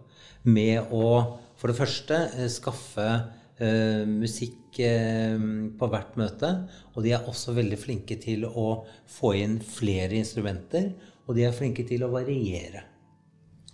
med 0.48 0.90
å 0.96 1.10
for 1.58 1.70
det 1.70 1.78
første 1.78 2.24
eh, 2.38 2.50
skaffe 2.54 3.10
musikk 3.58 4.78
på 4.78 5.88
hvert 5.90 6.18
møte. 6.22 6.50
Og 6.94 7.02
de 7.02 7.16
er 7.16 7.24
også 7.26 7.56
veldig 7.58 7.80
flinke 7.82 8.20
til 8.22 8.44
å 8.46 8.84
få 9.10 9.32
inn 9.40 9.56
flere 9.66 10.14
instrumenter. 10.14 10.92
Og 11.26 11.34
de 11.34 11.48
er 11.48 11.56
flinke 11.58 11.82
til 11.90 12.06
å 12.06 12.12
variere. 12.14 12.84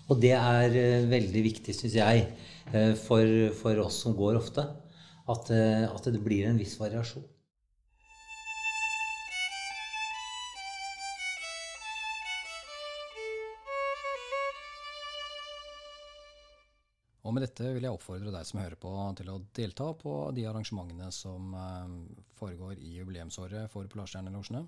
Og 0.08 0.22
det 0.24 0.32
er 0.38 0.78
veldig 1.12 1.44
viktig, 1.50 1.76
syns 1.76 1.98
jeg, 2.00 2.24
for, 3.04 3.28
for 3.60 3.84
oss 3.84 4.00
som 4.06 4.16
går 4.16 4.40
ofte 4.40 4.64
at, 5.32 5.50
eh, 5.56 5.86
at 5.88 6.10
det 6.12 6.22
blir 6.24 6.50
en 6.50 6.60
viss 6.60 6.76
variasjon. 6.80 7.24
Og 17.24 17.32
med 17.32 17.46
dette 17.48 17.70
vil 17.72 17.86
jeg 17.86 17.96
oppfordre 17.96 18.34
deg 18.34 18.46
som 18.46 18.60
hører 18.60 18.78
på, 18.78 18.90
til 19.18 19.30
å 19.32 19.40
delta 19.56 19.88
på 19.98 20.16
de 20.36 20.44
arrangementene 20.50 21.08
som 21.16 21.56
eh, 21.56 21.96
foregår 22.38 22.82
i 22.84 22.98
jubileumsåret 23.00 23.72
for 23.72 23.88
Polarstjernelosjene. 23.90 24.66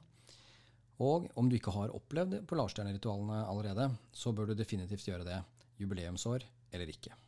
Og 1.04 1.28
om 1.36 1.52
du 1.52 1.58
ikke 1.58 1.76
har 1.76 1.92
opplevd 1.92 2.40
Polarstjerneritualene 2.48 3.44
allerede, 3.44 3.90
så 4.16 4.32
bør 4.32 4.54
du 4.54 4.56
definitivt 4.56 5.10
gjøre 5.10 5.28
det, 5.28 5.42
jubileumsår 5.84 6.48
eller 6.72 6.96
ikke. 6.96 7.25